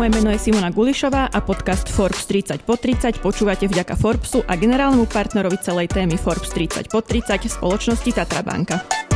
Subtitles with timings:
[0.00, 4.56] Moje meno je Simona Gulišová a podcast Forbes 30 po 30 počúvate vďaka Forbesu a
[4.56, 9.09] generálnemu partnerovi celej témy Forbes 30 po 30 spoločnosti Tatra Banka.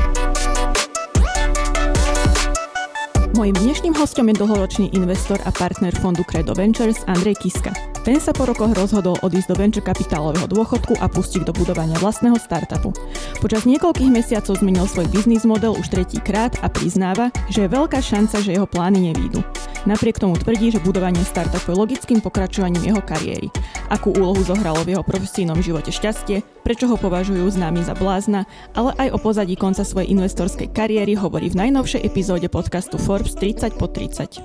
[3.35, 7.75] Mojím dnešným hostom je dlhoročný investor a partner fondu Credo Ventures Andrej Kiska.
[8.07, 12.39] Ten sa po rokoch rozhodol odísť do venture kapitálového dôchodku a pustiť do budovania vlastného
[12.39, 12.95] startupu.
[13.43, 18.39] Počas niekoľkých mesiacov zmenil svoj biznis model už tretíkrát a priznáva, že je veľká šanca,
[18.39, 19.43] že jeho plány nevídu.
[19.83, 23.51] Napriek tomu tvrdí, že budovanie startupu je logickým pokračovaním jeho kariéry.
[23.91, 28.97] Akú úlohu zohralo v jeho profesijnom živote šťastie, prečo ho považujú známy za blázna, ale
[28.97, 33.85] aj o pozadí konca svojej investorskej kariéry hovorí v najnovšej epizóde podcastu Forbes 30 po
[33.87, 34.41] 30.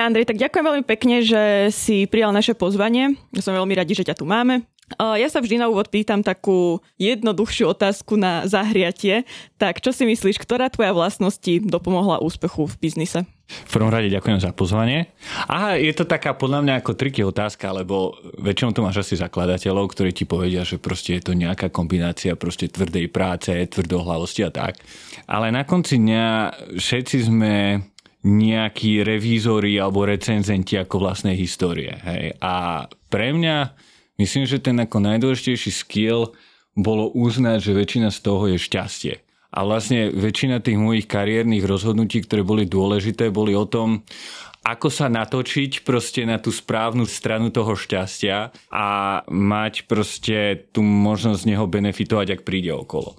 [0.00, 3.20] Andrej, tak ďakujem veľmi pekne, že si prijal naše pozvanie.
[3.36, 4.64] Som veľmi radi, že ťa tu máme.
[4.98, 9.22] Ja sa vždy na úvod pýtam takú jednoduchšiu otázku na zahriatie.
[9.54, 13.22] Tak čo si myslíš, ktorá tvoja vlastnosti dopomohla úspechu v biznise?
[13.50, 15.10] V prvom rade ďakujem za pozvanie.
[15.50, 19.90] Aha, je to taká podľa mňa ako triky otázka, lebo väčšinou tu máš asi zakladateľov,
[19.90, 24.78] ktorí ti povedia, že proste je to nejaká kombinácia proste tvrdej práce, tvrdohlavosti a tak.
[25.26, 26.26] Ale na konci dňa
[26.78, 27.82] všetci sme
[28.22, 31.90] nejakí revízori alebo recenzenti ako vlastnej histórie.
[32.06, 32.38] Hej.
[32.38, 33.56] A pre mňa
[34.20, 36.36] Myslím, že ten ako najdôležitejší skill
[36.76, 39.14] bolo uznať, že väčšina z toho je šťastie.
[39.50, 44.04] A vlastne väčšina tých mojich kariérnych rozhodnutí, ktoré boli dôležité, boli o tom,
[44.60, 48.86] ako sa natočiť proste na tú správnu stranu toho šťastia a
[49.26, 53.16] mať proste tú možnosť z neho benefitovať, ak príde okolo.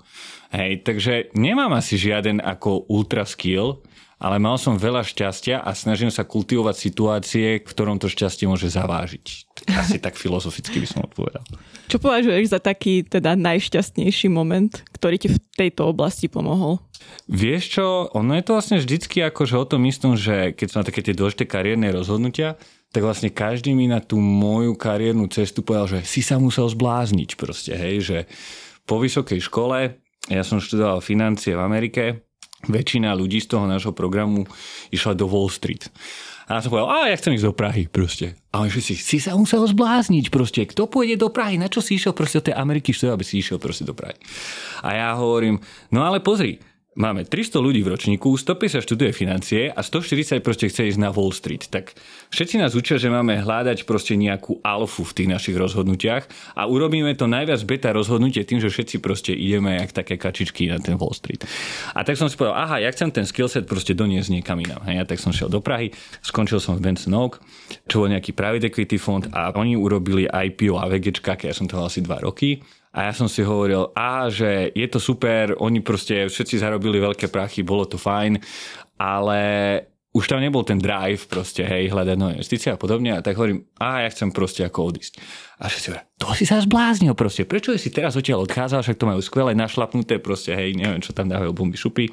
[0.53, 3.81] Hej, takže nemám asi žiaden ako ultra skill,
[4.21, 8.69] ale mal som veľa šťastia a snažím sa kultivovať situácie, v ktorom to šťastie môže
[8.69, 9.50] zavážiť.
[9.69, 11.45] Asi tak filozoficky by som odpovedal.
[11.85, 16.81] Čo považuješ za taký teda najšťastnejší moment, ktorý ti v tejto oblasti pomohol?
[17.29, 20.87] Vieš čo, ono je to vlastne vždycky akože o tom istom, že keď som na
[20.87, 22.57] také tie dôležité kariérne rozhodnutia,
[22.91, 27.29] tak vlastne každý mi na tú moju kariérnu cestu povedal, že si sa musel zblázniť
[27.39, 28.17] proste, hej, že
[28.83, 29.95] po vysokej škole,
[30.27, 32.03] ja som študoval financie v Amerike,
[32.67, 34.45] väčšina ľudí z toho nášho programu
[34.93, 35.89] išla do Wall Street.
[36.51, 38.35] A ja som povedal, a ja chcem ísť do Prahy proste.
[38.51, 40.67] A oni si, si sa musel zblázniť proste.
[40.67, 41.55] Kto pôjde do Prahy?
[41.55, 44.19] Na čo si išiel proste do tej Ameriky, čo aby si išiel proste do Prahy?
[44.83, 45.63] A ja hovorím,
[45.95, 46.59] no ale pozri,
[46.91, 51.31] Máme 300 ľudí v ročníku, 150 študuje financie a 140 proste chce ísť na Wall
[51.31, 51.71] Street.
[51.71, 51.95] Tak
[52.35, 57.15] všetci nás učia, že máme hľadať proste nejakú alfu v tých našich rozhodnutiach a urobíme
[57.15, 61.15] to najviac beta rozhodnutie tým, že všetci proste ideme jak také kačičky na ten Wall
[61.15, 61.47] Street.
[61.95, 64.83] A tak som si povedal, aha, ja chcem ten skillset proste doniesť niekam inám.
[64.83, 67.39] Ja tak som šiel do Prahy, skončil som v Benson Oak,
[67.87, 71.71] čo bol nejaký private equity fond a oni urobili IPO a VGčka, keď ja som
[71.71, 72.59] to asi dva roky
[72.91, 77.31] a ja som si hovoril, a že je to super, oni proste všetci zarobili veľké
[77.31, 78.35] prachy, bolo to fajn,
[78.99, 79.39] ale
[80.11, 83.15] už tam nebol ten drive proste, hej, hľadať nové investície a podobne.
[83.15, 85.23] A tak hovorím, a ja chcem proste ako odísť.
[85.63, 87.47] A všetci hovoria, to si sa zbláznil proste.
[87.47, 91.31] Prečo si teraz odtiaľ odchádzal, však to majú skvelé našlapnuté proste, hej, neviem, čo tam
[91.31, 92.11] dávajú bomby šupy.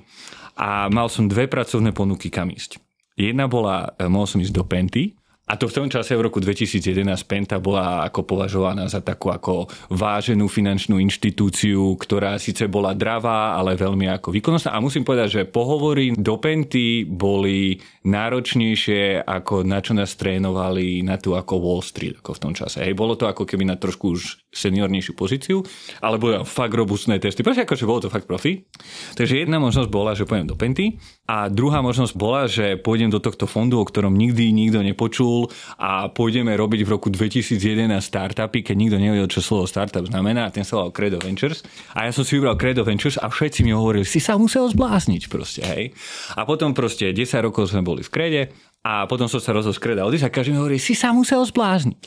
[0.54, 2.78] A mal som dve pracovné ponuky kam ísť.
[3.18, 5.17] Jedna bola, eh, mohol som ísť do Penty,
[5.48, 9.64] a to v tom čase v roku 2011 Penta bola ako považovaná za takú ako
[9.88, 14.76] váženú finančnú inštitúciu, ktorá síce bola dravá, ale veľmi ako výkonnostná.
[14.76, 21.16] A musím povedať, že pohovory do Penty boli náročnejšie ako na čo nás trénovali na
[21.16, 22.84] tú ako Wall Street ako v tom čase.
[22.84, 25.64] Hej, bolo to ako keby na trošku už seniornejšiu pozíciu,
[26.04, 27.40] ale boli fakt robustné testy.
[27.40, 28.68] Proste akože bolo to fakt profi.
[29.16, 33.20] Takže jedna možnosť bola, že pôjdem do Penty a druhá možnosť bola, že pôjdem do
[33.20, 38.66] tohto fondu, o ktorom nikdy nikto nepočul Google a pôjdeme robiť v roku 2011 startupy,
[38.66, 41.62] keď nikto nevedel, čo slovo startup znamená a ten sa volal Credo Ventures.
[41.94, 45.22] A ja som si vybral Credo Ventures a všetci mi hovorili, si sa musel zblázniť
[45.30, 45.94] proste, hej.
[46.34, 48.42] A potom proste 10 rokov sme boli v Krede
[48.82, 51.42] a potom som sa rozhodol z Kreda odísť a každý mi hovorí, si sa musel
[51.46, 52.02] zblázniť.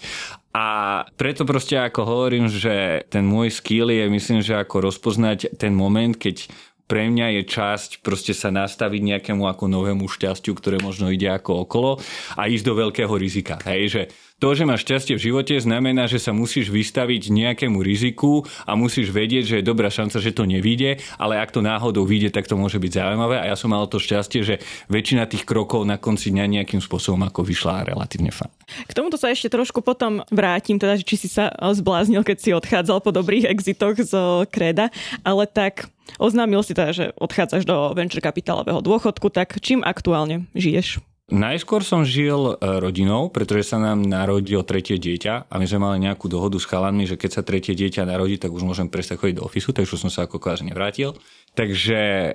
[0.51, 5.71] A preto proste ako hovorím, že ten môj skill je, myslím, že ako rozpoznať ten
[5.71, 6.51] moment, keď
[6.91, 11.63] pre mňa je časť proste sa nastaviť nejakému ako novému šťastiu, ktoré možno ide ako
[11.63, 11.91] okolo
[12.35, 13.55] a ísť do veľkého rizika.
[13.63, 14.01] Hej, že
[14.41, 19.13] to, že máš šťastie v živote, znamená, že sa musíš vystaviť nejakému riziku a musíš
[19.13, 22.57] vedieť, že je dobrá šanca, že to nevíde, ale ak to náhodou vyjde, tak to
[22.57, 23.37] môže byť zaujímavé.
[23.37, 24.59] A ja som mal to šťastie, že
[24.89, 28.51] väčšina tých krokov na konci dňa nejakým spôsobom ako vyšla relatívne fajn.
[28.89, 32.97] K tomuto sa ešte trošku potom vrátim, teda, či si sa zbláznil, keď si odchádzal
[32.99, 34.11] po dobrých exitoch z
[34.49, 34.89] Kreda,
[35.21, 35.85] ale tak
[36.17, 41.03] oznámil si teda, že odchádzaš do venture kapitálového dôchodku, tak čím aktuálne žiješ?
[41.31, 46.03] Najskôr som žil e, rodinou, pretože sa nám narodil tretie dieťa a my sme mali
[46.03, 49.35] nejakú dohodu s chalanmi, že keď sa tretie dieťa narodí, tak už môžem prestať chodiť
[49.39, 51.15] do ofisu, takže som sa ako kvázi nevrátil.
[51.55, 52.29] Takže e,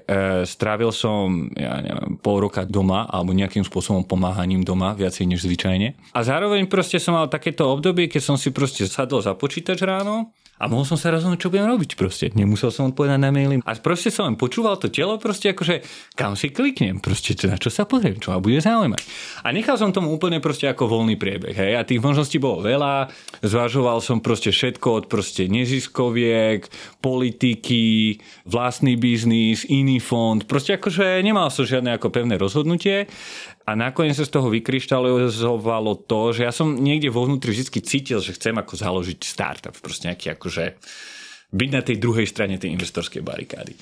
[0.48, 6.16] strávil som ja neviem, pol roka doma alebo nejakým spôsobom pomáhaním doma, viacej než zvyčajne.
[6.16, 10.32] A zároveň proste som mal takéto obdobie, keď som si proste sadol za počítač ráno
[10.56, 12.32] a mohol som sa rozhodnúť, čo budem robiť proste.
[12.32, 13.60] Nemusel som odpovedať na maily.
[13.60, 15.84] A proste som len počúval to telo proste akože
[16.16, 19.00] kam si kliknem, proste na čo sa pozriem, čo ma bude zaujímať.
[19.44, 21.52] A nechal som tomu úplne proste ako voľný priebeh.
[21.52, 21.72] Hej?
[21.76, 23.12] A tých možností bolo veľa.
[23.44, 26.64] Zvažoval som proste všetko od proste neziskoviek,
[27.04, 28.16] politiky,
[28.48, 30.40] vlastný biznis, iný fond.
[30.48, 33.12] Proste akože nemal som žiadne ako pevné rozhodnutie.
[33.66, 38.22] A nakoniec sa z toho vykryštalizovalo to, že ja som niekde vo vnútri vždy cítil,
[38.22, 39.74] že chcem ako založiť startup.
[39.74, 40.78] Proste nejaký akože
[41.50, 43.74] byť na tej druhej strane tej investorskej barikády.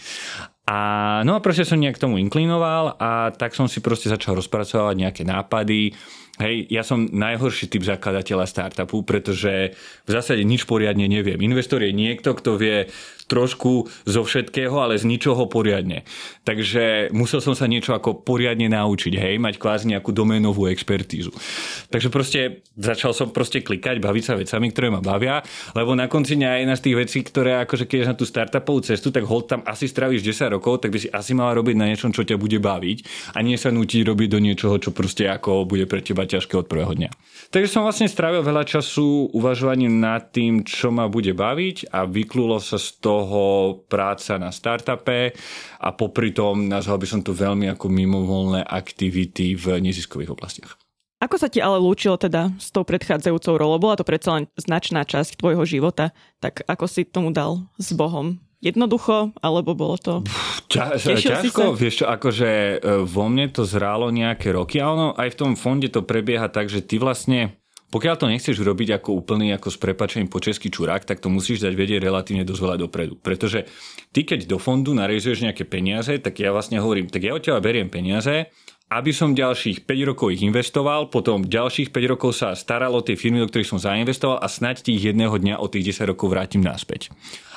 [0.64, 4.96] A no a proste som nejak tomu inklinoval a tak som si proste začal rozpracovať
[4.96, 5.92] nejaké nápady.
[6.34, 11.38] Hej, ja som najhorší typ zakladateľa startupu, pretože v zásade nič poriadne neviem.
[11.38, 12.90] Investor je niekto, kto vie
[13.24, 16.04] trošku zo všetkého, ale z ničoho poriadne.
[16.44, 21.32] Takže musel som sa niečo ako poriadne naučiť, hej, mať kvázi nejakú doménovú expertízu.
[21.88, 25.40] Takže proste začal som proste klikať, baviť sa vecami, ktoré ma bavia,
[25.72, 29.08] lebo na konci dňa jedna z tých vecí, ktoré akože keď na tú startupovú cestu,
[29.08, 32.14] tak hold tam asi stráviš 10 rokov, tak by si asi mala robiť na niečom,
[32.14, 35.90] čo ťa bude baviť a nie sa nutí robiť do niečoho, čo proste ako bude
[35.90, 37.10] pre teba ťažké od prvého dňa.
[37.50, 42.62] Takže som vlastne strávil veľa času uvažovaním nad tým, čo ma bude baviť a vyklulo
[42.62, 43.42] sa z toho
[43.90, 45.34] práca na startupe
[45.82, 50.78] a popri tom nazval by som to veľmi ako mimovolné aktivity v neziskových oblastiach.
[51.24, 53.80] Ako sa ti ale lúčilo teda s tou predchádzajúcou rolou?
[53.80, 58.43] Bola to predsa len značná časť tvojho života, tak ako si tomu dal s Bohom?
[58.64, 60.12] Jednoducho, alebo bolo to...
[60.72, 65.36] Ča, ťažko, vieš čo, akože e, vo mne to zrálo nejaké roky a ono aj
[65.36, 67.60] v tom fonde to prebieha tak, že ty vlastne
[67.94, 71.62] pokiaľ to nechceš robiť ako úplný, ako s prepačením po český čurák, tak to musíš
[71.62, 73.14] dať vedieť relatívne dosť veľa dopredu.
[73.22, 73.70] Pretože
[74.10, 77.62] ty, keď do fondu narezuješ nejaké peniaze, tak ja vlastne hovorím, tak ja od teba
[77.62, 78.50] beriem peniaze,
[78.92, 83.16] aby som ďalších 5 rokov ich investoval, potom ďalších 5 rokov sa staral o tie
[83.16, 86.60] firmy, do ktorých som zainvestoval a snať tých jedného dňa o tých 10 rokov vrátim
[86.60, 87.10] naspäť.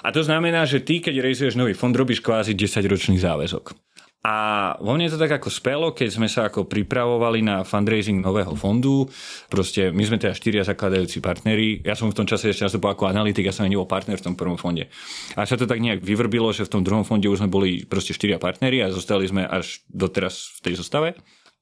[0.03, 3.86] A to znamená, že ty, keď rejzuješ nový fond, robíš kvázi 10-ročný záväzok.
[4.25, 4.35] A
[4.81, 9.07] vo mne to tak ako spelo, keď sme sa ako pripravovali na fundraising nového fondu.
[9.47, 11.79] Proste my sme teda štyria zakladajúci partneri.
[11.85, 14.35] Ja som v tom čase ešte nastupoval ako analytik, ja som nebol partner v tom
[14.35, 14.89] prvom fonde.
[15.37, 18.11] A sa to tak nejak vyvrbilo, že v tom druhom fonde už sme boli proste
[18.11, 21.15] štyria partneri a zostali sme až doteraz v tej zostave.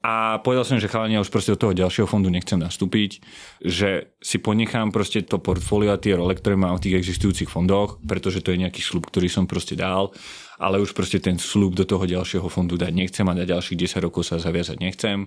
[0.05, 3.25] A povedal som, že chalania už proste do toho ďalšieho fondu nechcem nastúpiť,
[3.57, 7.97] že si ponechám proste to portfólio a tie role, ktoré mám v tých existujúcich fondoch,
[8.05, 10.13] pretože to je nejaký slub, ktorý som proste dal,
[10.61, 14.05] ale už proste ten slub do toho ďalšieho fondu dať nechcem a na ďalších 10
[14.05, 15.25] rokov sa zaviazať nechcem.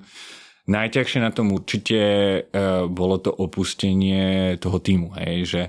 [0.70, 2.40] Najťažšie na tom určite e,
[2.86, 5.62] bolo to opustenie toho týmu, hej, že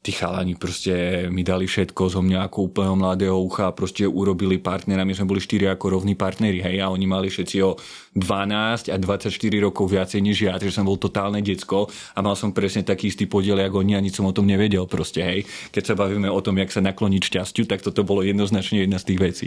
[0.00, 4.56] tí chalani proste mi dali všetko zo mňa ako úplného mladého ucha a proste urobili
[4.56, 5.04] partnera.
[5.04, 7.76] My sme boli štyri ako rovní partneri, hej, a oni mali všetci o
[8.16, 9.28] 12 a 24
[9.60, 13.28] rokov viacej než ja, takže som bol totálne decko a mal som presne taký istý
[13.28, 15.44] podiel ako oni a nič som o tom nevedel proste, hej.
[15.68, 19.04] Keď sa bavíme o tom, jak sa nakloniť šťastiu, tak toto bolo jednoznačne jedna z
[19.04, 19.46] tých vecí.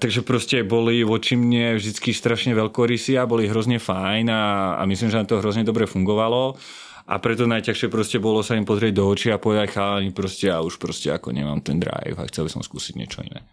[0.00, 4.42] Takže proste boli voči mne vždycky strašne veľkorysí a boli hrozne fajn a,
[4.80, 6.56] a myslím, že na to hrozne dobre fungovalo
[7.06, 10.58] a preto najťažšie proste bolo sa im pozrieť do očí a povedať chalani proste ja
[10.58, 13.46] už proste ako nemám ten drive a chcel by som skúsiť niečo iné.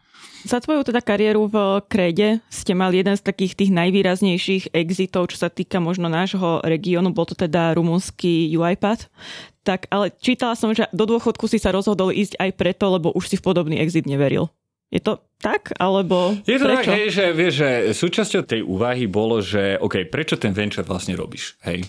[0.44, 1.56] Za tvoju teda kariéru v
[1.88, 7.16] Krede ste mali jeden z takých tých najvýraznejších exitov, čo sa týka možno nášho regiónu,
[7.16, 9.08] bol to teda rumunský UiPath.
[9.64, 13.32] Tak ale čítala som, že do dôchodku si sa rozhodol ísť aj preto, lebo už
[13.32, 14.52] si v podobný exit neveril.
[14.94, 16.86] Je to tak, alebo Je to prečo?
[16.86, 21.18] tak, hej, že, vieš, že súčasťou tej úvahy bolo, že OK, prečo ten venture vlastne
[21.18, 21.82] robíš, hej?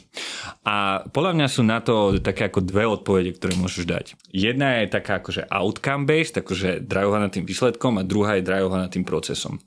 [0.65, 4.07] A podľa mňa sú na to také ako dve odpovede, ktoré môžeš dať.
[4.33, 9.61] Jedna je taká akože outcome-based, akože drajovaná tým výsledkom a druhá je drajovaná tým procesom.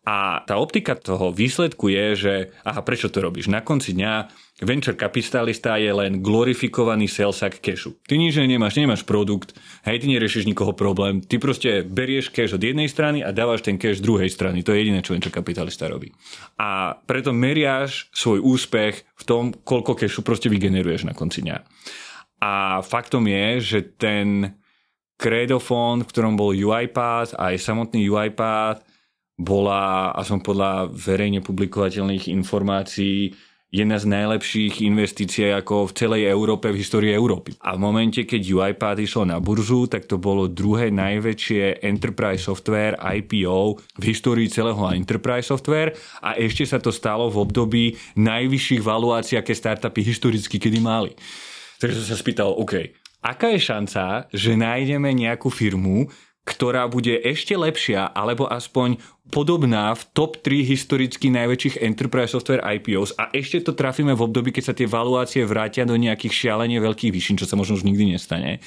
[0.00, 3.52] A tá optika toho výsledku je, že aha, prečo to robíš?
[3.52, 4.32] Na konci dňa
[4.64, 8.00] venture kapitalista je len glorifikovaný salesak cashu.
[8.08, 9.52] Ty nič nemáš, nemáš produkt,
[9.84, 13.76] hej, ty neriešiš nikoho problém, ty proste berieš cash od jednej strany a dávaš ten
[13.76, 14.64] cash z druhej strany.
[14.64, 16.16] To je jediné, čo venture kapitalista robí.
[16.56, 21.56] A preto meriaš svoj úspech v tom, koľko cashu proste vygeneruješ na konci dňa.
[22.40, 24.56] A faktom je, že ten
[25.20, 28.89] Credofond, v ktorom bol UiPath aj samotný UiPath
[29.40, 33.32] bola, a som podľa verejne publikovateľných informácií,
[33.70, 37.54] jedna z najlepších investícií ako v celej Európe, v histórii Európy.
[37.62, 42.98] A v momente, keď UiPath išlo na burzu, tak to bolo druhé najväčšie enterprise software
[42.98, 47.84] IPO v histórii celého enterprise software a ešte sa to stalo v období
[48.18, 51.14] najvyšších valuácií, aké startupy historicky kedy mali.
[51.78, 52.90] Takže som sa spýtal, OK,
[53.22, 56.10] aká je šanca, že nájdeme nejakú firmu,
[56.50, 58.98] ktorá bude ešte lepšia, alebo aspoň
[59.30, 64.50] podobná v top 3 historicky najväčších enterprise software IPOs a ešte to trafíme v období,
[64.50, 68.18] keď sa tie valuácie vrátia do nejakých šialene veľkých výšin, čo sa možno už nikdy
[68.18, 68.58] nestane.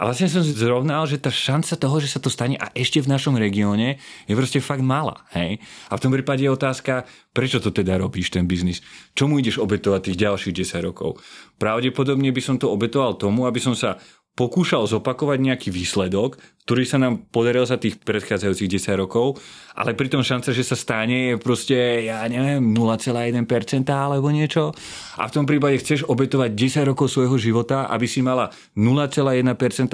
[0.00, 3.12] A vlastne som zrovnal, že tá šanca toho, že sa to stane a ešte v
[3.12, 5.26] našom regióne je proste fakt malá.
[5.36, 5.60] Hej?
[5.92, 7.04] A v tom prípade je otázka,
[7.36, 8.80] prečo to teda robíš, ten biznis?
[9.12, 11.20] Čomu ideš obetovať tých ďalších 10 rokov?
[11.60, 14.00] Pravdepodobne by som to obetoval tomu, aby som sa
[14.32, 19.36] pokúšal zopakovať nejaký výsledok, ktorý sa nám podaril za tých predchádzajúcich 10 rokov,
[19.76, 23.44] ale pritom šanca, že sa stane je proste, ja neviem, 0,1%
[23.92, 24.72] alebo niečo.
[25.20, 28.48] A v tom prípade chceš obetovať 10 rokov svojho života, aby si mala
[28.78, 29.42] 0,1%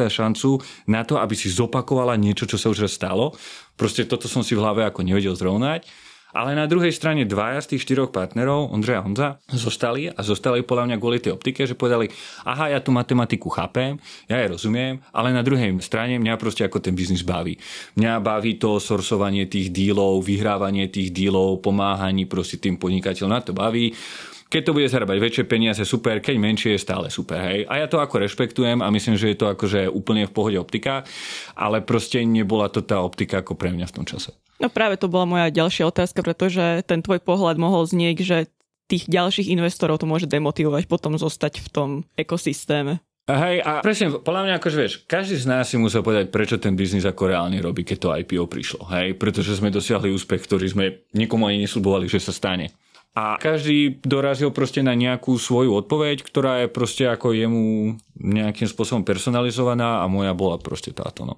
[0.07, 0.51] šancu
[0.87, 3.35] na to, aby si zopakovala niečo, čo sa už stalo.
[3.75, 6.08] Proste toto som si v hlave ako nevedel zrovnať.
[6.37, 10.61] Ale na druhej strane dvaja z tých štyroch partnerov, Ondřej a Honza, zostali a zostali
[10.61, 12.13] podľa mňa kvôli tej optike, že povedali,
[12.45, 13.97] aha, ja tú matematiku chápem,
[14.29, 17.57] ja jej rozumiem, ale na druhej strane mňa proste ako ten biznis baví.
[17.97, 23.57] Mňa baví to sorsovanie tých dílov, vyhrávanie tých dílov, pomáhanie proste tým podnikateľom, na to
[23.57, 23.97] baví.
[24.49, 27.69] Keď to bude zarábať väčšie peniaze, super, keď menšie je stále super, hej.
[27.69, 31.05] A ja to ako rešpektujem a myslím, že je to akože úplne v pohode optika,
[31.53, 34.33] ale proste nebola to tá optika ako pre mňa v tom čase.
[34.59, 38.39] No práve to bola moja ďalšia otázka, pretože ten tvoj pohľad mohol znieť, že
[38.91, 42.99] tých ďalších investorov to môže demotivovať potom zostať v tom ekosystéme.
[43.29, 46.73] Hej, a presne, podľa mňa akože vieš, každý z nás si musel povedať, prečo ten
[46.73, 48.89] biznis ako reálne robí, keď to IPO prišlo.
[48.89, 52.73] Hej, pretože sme dosiahli úspech, ktorý sme nikomu ani neslubovali, že sa stane.
[53.13, 59.05] A každý dorazil proste na nejakú svoju odpoveď, ktorá je proste ako jemu nejakým spôsobom
[59.05, 61.29] personalizovaná a moja bola proste táto.
[61.29, 61.37] No.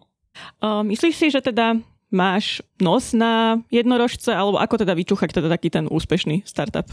[0.62, 1.75] Uh, myslíš si, že teda
[2.11, 6.87] máš nos na jednorožce, alebo ako teda vyčúchať teda taký ten úspešný startup?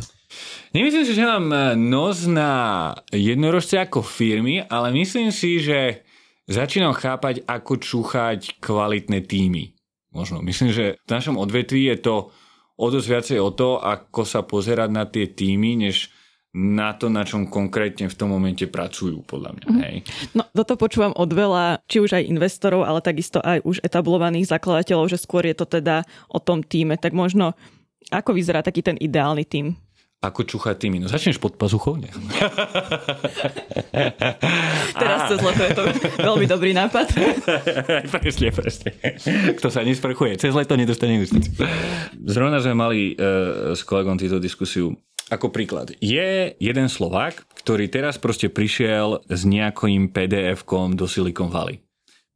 [0.71, 2.51] Nemyslím si, že mám nos na
[3.09, 6.05] jednorožce ako firmy, ale myslím si, že
[6.47, 9.75] začínam chápať, ako čúchať kvalitné týmy.
[10.15, 10.39] Možno.
[10.41, 12.15] Myslím, že v našom odvetví je to
[12.77, 16.13] o dosť viacej o to, ako sa pozerať na tie týmy, než
[16.56, 19.68] na to, na čom konkrétne v tom momente pracujú, podľa mňa.
[19.68, 19.80] Mm.
[19.84, 19.96] Hej.
[20.34, 25.12] No, toto počúvam od veľa, či už aj investorov, ale takisto aj už etablovaných zakladateľov,
[25.12, 26.96] že skôr je to teda o tom týme.
[26.98, 27.54] Tak možno,
[28.10, 29.75] ako vyzerá taký ten ideálny tým?
[30.18, 30.98] Ako čúchať tými?
[30.98, 31.94] No začneš pod pazuchou?
[31.94, 32.10] Nie.
[34.98, 35.84] Teraz cez leto je to
[36.18, 37.06] veľmi dobrý nápad.
[38.18, 38.98] presne, presne.
[39.62, 41.54] Kto sa nesprchuje, cez leto nedostane investíciu.
[42.25, 44.98] Zrovna sme mali uh, s kolegom túto diskusiu.
[45.27, 51.84] Ako príklad, je jeden Slovák, ktorý teraz proste prišiel s nejakým PDF-kom do Silicon Valley.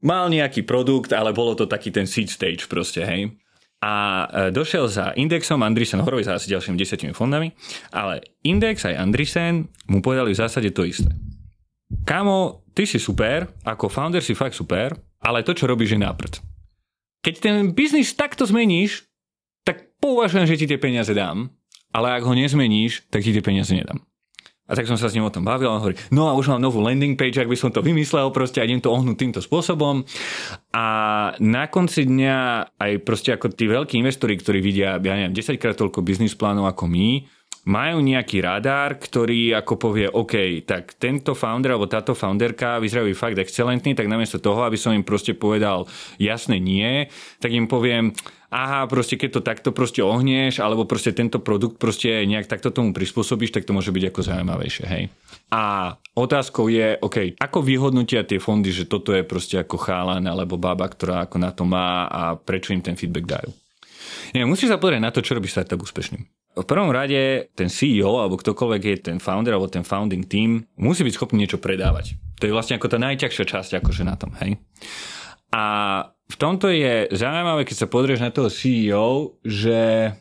[0.04, 3.32] Mal nejaký produkt, ale bolo to taký ten seed stage proste, hej
[3.82, 3.94] a
[4.30, 7.50] e, došiel za Indexom, Andrisen Horovi za asi ďalšími desiatimi fondami,
[7.90, 11.10] ale Index aj Andrisen mu povedali v zásade to isté.
[12.06, 14.94] Kamo, ty si super, ako founder si fakt super,
[15.26, 16.34] ale to, čo robíš, je náprd.
[17.26, 19.10] Keď ten biznis takto zmeníš,
[19.66, 21.50] tak pouvažujem, že ti tie peniaze dám,
[21.92, 24.00] ale ak ho nezmeníš, tak ti tie peniaze nedám.
[24.72, 26.64] A tak som sa s ním o tom bavil a hovorí, no a už mám
[26.64, 30.08] novú landing page, ak by som to vymyslel, proste a idem to ohnúť týmto spôsobom.
[30.72, 30.88] A
[31.44, 35.76] na konci dňa aj proste ako tí veľkí investori, ktorí vidia, ja neviem, 10 krát
[35.76, 37.28] toľko biznis plánov ako my,
[37.68, 43.38] majú nejaký radár, ktorý ako povie, OK, tak tento founder alebo táto founderka vyzerajú fakt
[43.38, 45.86] excelentný, tak namiesto toho, aby som im proste povedal
[46.18, 47.06] jasné nie,
[47.38, 48.18] tak im poviem,
[48.52, 52.92] aha, proste keď to takto proste ohnieš, alebo proste tento produkt proste nejak takto tomu
[52.92, 55.04] prispôsobíš, tak to môže byť ako zaujímavejšie, hej.
[55.52, 60.60] A otázkou je, OK, ako vyhodnotia tie fondy, že toto je proste ako chálan alebo
[60.60, 63.50] baba, ktorá ako na to má a prečo im ten feedback dajú.
[64.36, 66.24] Nie, musíš sa pozrieť na to, čo robí startup úspešným.
[66.52, 71.08] V prvom rade ten CEO alebo ktokoľvek je ten founder alebo ten founding team musí
[71.08, 72.20] byť schopný niečo predávať.
[72.44, 74.60] To je vlastne ako tá najťažšia časť akože na tom, hej.
[75.52, 75.64] A
[76.32, 80.12] v tomto je zaujímavé, keď sa pozrieš na toho CEO, že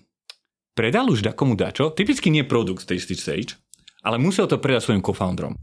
[0.74, 3.54] predal už dakomu dačo, typicky nie produkt tej stage,
[4.02, 5.54] ale musel to predať svojim co-founderom.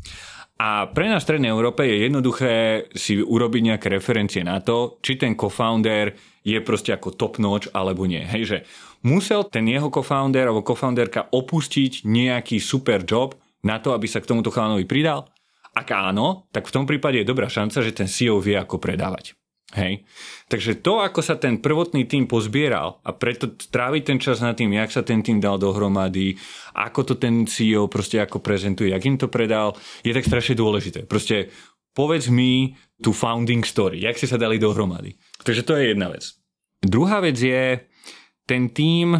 [0.57, 5.13] A pre nás v Strednej Európe je jednoduché si urobiť nejaké referencie na to, či
[5.13, 8.25] ten co-founder je proste ako top notch alebo nie.
[8.25, 8.57] Hej, že
[9.05, 14.33] musel ten jeho co-founder alebo co-founderka opustiť nejaký super job na to, aby sa k
[14.33, 15.29] tomuto chalanovi pridal?
[15.77, 19.37] Ak áno, tak v tom prípade je dobrá šanca, že ten CEO vie ako predávať.
[19.75, 20.07] Hej.
[20.47, 24.71] Takže to, ako sa ten prvotný tým pozbieral a preto tráviť ten čas na tým,
[24.71, 26.39] jak sa ten tým dal dohromady,
[26.71, 29.75] ako to ten CEO proste ako prezentuje, jak im to predal,
[30.07, 31.03] je tak strašne dôležité.
[31.03, 31.51] Proste
[31.91, 35.19] povedz mi tú founding story, jak si sa dali dohromady.
[35.43, 36.31] Takže to je jedna vec.
[36.79, 37.83] Druhá vec je,
[38.47, 39.19] ten tým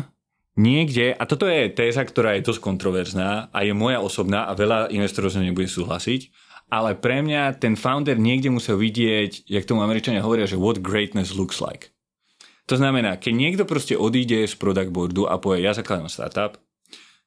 [0.56, 4.96] niekde, a toto je téza, ktorá je dosť kontroverzná a je moja osobná a veľa
[4.96, 10.24] investorov sa nebude súhlasiť, ale pre mňa ten founder niekde musel vidieť, jak tomu Američania
[10.24, 11.96] hovoria, že what greatness looks like.
[12.68, 16.60] To znamená, keď niekto proste odíde z product boardu a povie, ja zakladám startup,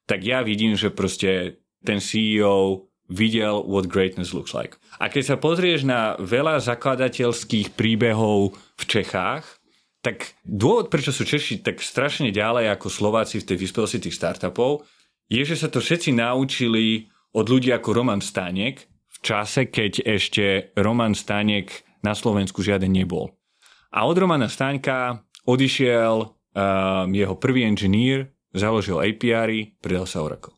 [0.05, 4.77] tak ja vidím, že proste ten CEO videl what greatness looks like.
[5.01, 9.43] A keď sa pozrieš na veľa zakladateľských príbehov v Čechách,
[10.01, 14.85] tak dôvod, prečo sú Češi tak strašne ďalej ako Slováci v tej vyspelosti tých startupov,
[15.29, 18.90] je, že sa to všetci naučili od ľudí ako Roman Stánek,
[19.21, 23.33] čase, keď ešte Roman Stanek na Slovensku žiaden nebol.
[23.93, 30.57] A od Romana Staňka odišiel um, jeho prvý inžinír, založil APR, predal sa Oracle.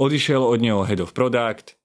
[0.00, 1.76] Odišiel od neho Head of Product,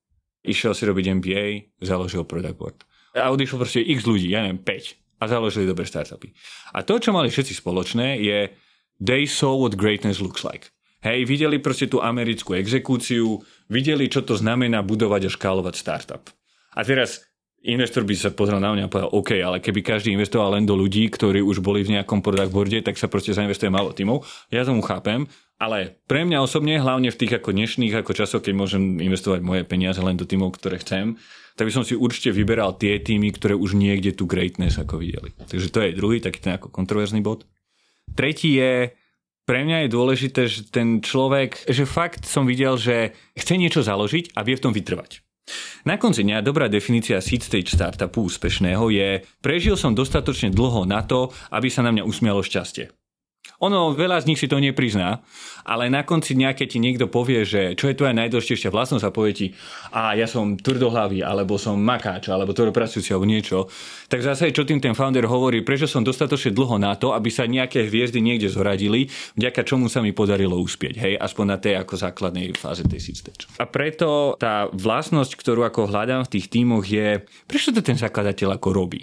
[0.45, 1.45] išiel si robiť MBA,
[1.83, 2.77] založil Product Board.
[3.15, 5.19] A odišiel proste x ľudí, ja neviem, 5.
[5.19, 6.35] A založili dobré startupy.
[6.75, 8.51] A to, čo mali všetci spoločné, je
[8.99, 10.71] they saw what greatness looks like.
[11.05, 13.39] Hej, videli proste tú americkú exekúciu,
[13.71, 16.23] videli, čo to znamená budovať a škálovať startup.
[16.75, 17.25] A teraz
[17.65, 20.77] investor by sa pozrel na mňa a povedal, OK, ale keby každý investoval len do
[20.77, 24.21] ľudí, ktorí už boli v nejakom product boarde, tak sa proste zainvestuje málo tímov.
[24.53, 25.25] Ja tomu chápem,
[25.57, 29.63] ale pre mňa osobne, hlavne v tých ako dnešných ako časoch, keď môžem investovať moje
[29.65, 31.17] peniaze len do tímov, ktoré chcem,
[31.55, 35.31] tak by som si určite vyberal tie týmy, ktoré už niekde tu greatness ako videli.
[35.33, 37.47] Takže to je druhý taký ten ako kontroverzný bod.
[38.13, 38.93] Tretí je,
[39.45, 44.33] pre mňa je dôležité, že ten človek, že fakt som videl, že chce niečo založiť
[44.33, 45.21] a vie v tom vytrvať.
[45.85, 51.05] Na konci dňa dobrá definícia seed stage startupu úspešného je prežil som dostatočne dlho na
[51.05, 52.89] to, aby sa na mňa usmialo šťastie.
[53.63, 55.23] Ono, veľa z nich si to neprizná,
[55.63, 59.15] ale na konci dňa, keď ti niekto povie, že čo je tvoja najdôležitejšia vlastnosť a
[59.15, 59.47] povie ti,
[59.95, 63.71] a ja som tvrdohlavý, alebo som makáč, alebo tvrdopracujúci, alebo niečo,
[64.11, 67.47] tak zase čo tým ten founder hovorí, prečo som dostatočne dlho na to, aby sa
[67.47, 69.07] nejaké hviezdy niekde zoradili,
[69.39, 73.47] vďaka čomu sa mi podarilo uspieť, hej, aspoň na tej ako základnej fáze tej stage.
[73.55, 78.59] A preto tá vlastnosť, ktorú ako hľadám v tých tímoch je, prečo to ten zakladateľ
[78.59, 79.01] ako robí?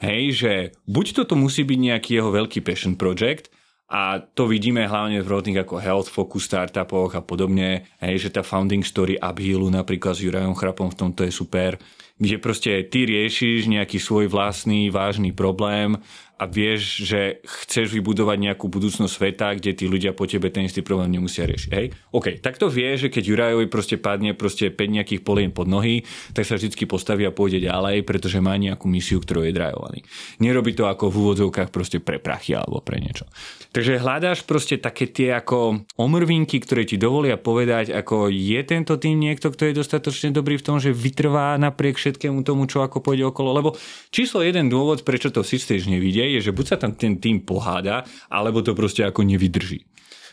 [0.00, 0.52] Hej, že
[0.88, 3.52] buď toto musí byť nejaký jeho veľký passion project,
[3.90, 8.46] a to vidíme hlavne v rôznych ako health focus startupoch a podobne, hej, že tá
[8.46, 11.74] founding story Uphealu napríklad s Jurajom Chrapom v tomto je super,
[12.14, 15.98] kde proste ty riešiš nejaký svoj vlastný vážny problém
[16.40, 20.80] a vieš, že chceš vybudovať nejakú budúcnosť sveta, kde tí ľudia po tebe ten istý
[20.80, 21.70] problém nemusia riešiť.
[21.76, 21.92] Hej?
[22.16, 26.08] OK, tak to vie, že keď Jurajovi proste padne proste 5 nejakých polien pod nohy,
[26.32, 30.00] tak sa vždy postaví a pôjde ďalej, pretože má nejakú misiu, ktorú je drajovaný.
[30.40, 33.28] Nerobí to ako v úvodzovkách proste pre prachy alebo pre niečo.
[33.76, 39.20] Takže hľadáš proste také tie ako omrvinky, ktoré ti dovolia povedať, ako je tento tým
[39.20, 43.28] niekto, kto je dostatočne dobrý v tom, že vytrvá napriek všetkému tomu, čo ako pôjde
[43.28, 43.52] okolo.
[43.52, 43.68] Lebo
[44.08, 48.06] číslo jeden dôvod, prečo to Sisters nevidie, je, že buď sa tam ten tým poháda,
[48.30, 49.89] alebo to proste ako nevydrží.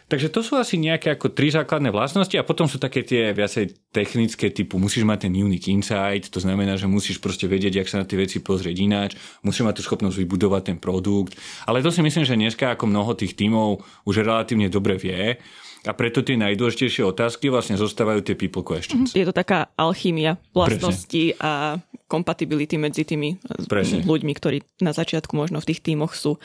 [0.07, 3.91] Takže to sú asi nejaké ako tri základné vlastnosti a potom sú také tie viacej
[3.91, 7.99] technické typu musíš mať ten unique insight, to znamená, že musíš proste vedieť, jak sa
[7.99, 9.11] na tie veci pozrieť ináč,
[9.43, 11.35] musíš mať tú schopnosť vybudovať ten produkt,
[11.67, 15.43] ale to si myslím, že dneska ako mnoho tých tímov už relatívne dobre vie
[15.83, 19.11] a preto tie najdôležitejšie otázky vlastne zostávajú tie people questions.
[19.11, 24.03] Je to taká alchýmia vlastností a kompatibility medzi tými Presne.
[24.07, 26.39] ľuďmi, ktorí na začiatku možno v tých tímoch sú.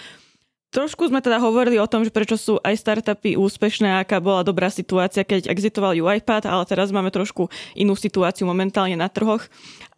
[0.72, 4.72] Trošku sme teda hovorili o tom, že prečo sú aj startupy úspešné, aká bola dobrá
[4.72, 9.44] situácia, keď exitoval UiPath, ale teraz máme trošku inú situáciu momentálne na trhoch.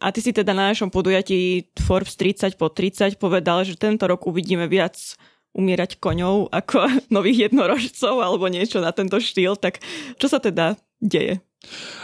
[0.03, 4.27] A ty si teda na našom podujatí Forbes 30 po 30 povedal, že tento rok
[4.27, 4.99] uvidíme viac
[5.55, 9.79] umierať koňov ako nových jednorožcov alebo niečo na tento štýl, tak
[10.19, 11.39] čo sa teda deje?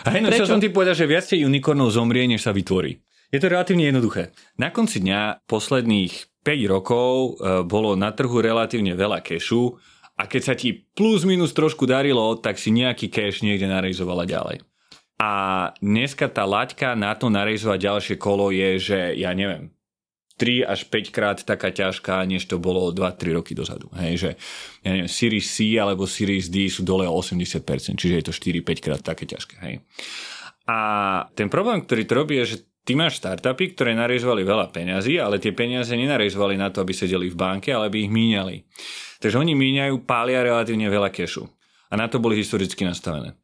[0.06, 3.02] Hej, no som ti povedať, že viacej unikornov zomrie, než sa vytvorí.
[3.34, 4.30] Je to relatívne jednoduché.
[4.58, 7.30] Na konci dňa posledných 5 rokov e,
[7.68, 9.76] bolo na trhu relatívne veľa kešu
[10.20, 14.64] a keď sa ti plus minus trošku darilo, tak si nejaký cash niekde narejzovala ďalej.
[15.20, 15.32] A
[15.84, 19.68] dneska tá laťka na to narejzovať ďalšie kolo je, že ja neviem,
[20.40, 23.92] 3 až 5 krát taká ťažká, než to bolo 2-3 roky dozadu.
[23.92, 24.30] Hej, že
[24.80, 28.80] ja neviem, Series C alebo Series D sú dole o 80%, čiže je to 4-5
[28.80, 29.60] krát také ťažké.
[29.60, 29.84] Hej.
[30.64, 30.76] A
[31.36, 35.42] ten problém, ktorý to robí, je, že ty máš startupy, ktoré narezovali veľa peňazí, ale
[35.42, 38.66] tie peniaze nenarezovali na to, aby sedeli v banke, ale aby ich míňali.
[39.20, 41.44] Takže oni míňajú, pália relatívne veľa kešu.
[41.90, 43.36] A na to boli historicky nastavené.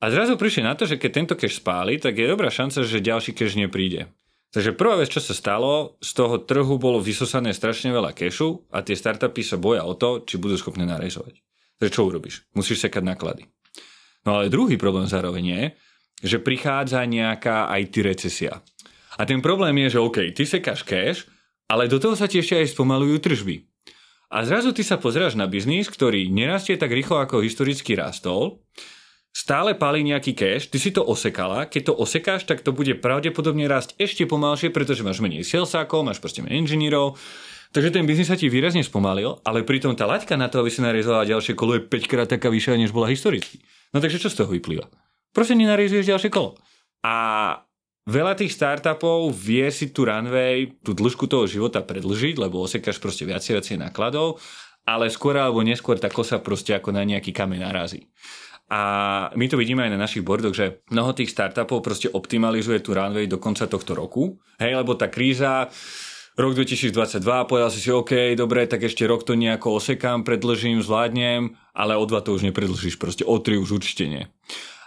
[0.00, 3.04] A zrazu prišli na to, že keď tento cash spáli, tak je dobrá šanca, že
[3.04, 4.08] ďalší cash nepríde.
[4.50, 8.82] Takže prvá vec, čo sa stalo, z toho trhu bolo vysosané strašne veľa kešu a
[8.82, 11.38] tie startupy sa boja o to, či budú schopné narejzovať.
[11.78, 12.50] Takže čo urobíš?
[12.56, 13.46] Musíš sekať náklady.
[14.26, 15.62] No ale druhý problém zároveň je,
[16.20, 18.60] že prichádza nejaká IT recesia.
[19.20, 21.28] A ten problém je, že OK, ty sekáš cash,
[21.68, 23.68] ale do toho sa ti ešte aj spomalujú tržby.
[24.30, 28.62] A zrazu ty sa pozráš na biznis, ktorý nerastie tak rýchlo, ako historicky rastol,
[29.34, 33.66] stále palí nejaký cash, ty si to osekala, keď to osekáš, tak to bude pravdepodobne
[33.66, 37.18] rásť ešte pomalšie, pretože máš menej salesákov, máš proste menej inžinierov,
[37.70, 40.82] Takže ten biznis sa ti výrazne spomalil, ale pritom tá laťka na to, aby si
[40.82, 43.62] narezala ďalšie kolo je 5 krát taká vyššia, než bola historicky.
[43.94, 44.90] No takže čo z toho vyplýva?
[45.30, 46.58] Proste nenarezuješ ďalšie kolo.
[47.06, 47.16] A
[48.10, 53.24] veľa tých startupov vie si tu runway, tú dĺžku toho života predlžiť, lebo osekáš proste
[53.24, 54.42] viacej viacej nákladov,
[54.84, 58.10] ale skôr alebo neskôr tá kosa proste ako na nejaký kameň narazí.
[58.70, 58.80] A
[59.34, 63.26] my to vidíme aj na našich bordoch, že mnoho tých startupov proste optimalizuje tú runway
[63.26, 64.38] do konca tohto roku.
[64.62, 65.66] Hej, lebo tá kríza
[66.38, 70.78] rok 2022 a povedal si si, OK, dobre, tak ešte rok to nejako osekám, predlžím,
[70.86, 74.24] zvládnem, ale o dva to už nepredlžíš, proste o tri už určite nie.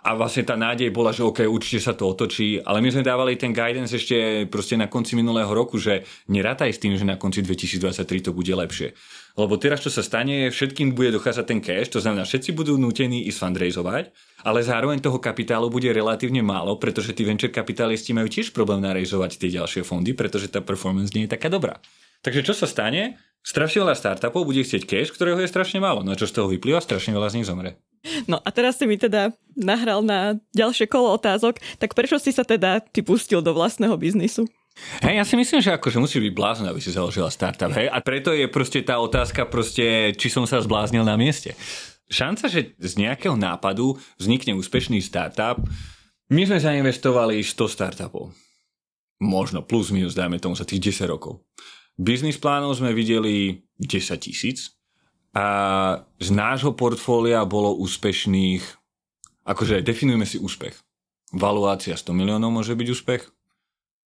[0.04, 3.39] A vlastne tá nádej bola, že OK, určite sa to otočí, ale my sme dávali
[3.39, 7.39] ten guidance ešte proste na konci minulého roku, že nerátaj s tým, že na konci
[7.39, 8.92] 2023 to bude lepšie.
[9.39, 13.24] Lebo teraz, čo sa stane, všetkým bude dochádzať ten cash, to znamená, všetci budú nútení
[13.32, 14.12] ísť fundraizovať,
[14.44, 19.39] ale zároveň toho kapitálu bude relatívne málo, pretože tí venture kapitalisti majú tiež problém narejzovať
[19.39, 21.80] tie ďalšie fondy, pretože tá performance nie je taká dobrá.
[22.28, 23.16] Takže čo sa stane?
[23.39, 26.04] Strašne veľa startupov bude chcieť cash, ktorého je strašne málo.
[26.04, 26.84] No čo z toho vyplýva?
[26.84, 27.80] Strašne veľa z nich zomre.
[28.28, 32.44] No a teraz si mi teda nahral na ďalšie kolo otázok, tak prečo si sa
[32.44, 34.44] teda ty pustil do vlastného biznisu?
[35.06, 37.86] Hej, ja si myslím, že akože musí byť blázon, aby si založila startup, hej?
[37.94, 41.54] A preto je proste tá otázka proste, či som sa zbláznil na mieste
[42.13, 45.58] šanca, že z nejakého nápadu vznikne úspešný startup,
[46.30, 48.30] my sme zainvestovali 100 startupov.
[49.18, 51.42] Možno plus minus, dajme tomu za tých 10 rokov.
[51.98, 54.74] Biznis plánov sme videli 10 tisíc
[55.34, 55.46] a
[56.22, 58.62] z nášho portfólia bolo úspešných,
[59.43, 60.78] akože definujeme si úspech.
[61.34, 63.22] Valuácia 100 miliónov môže byť úspech,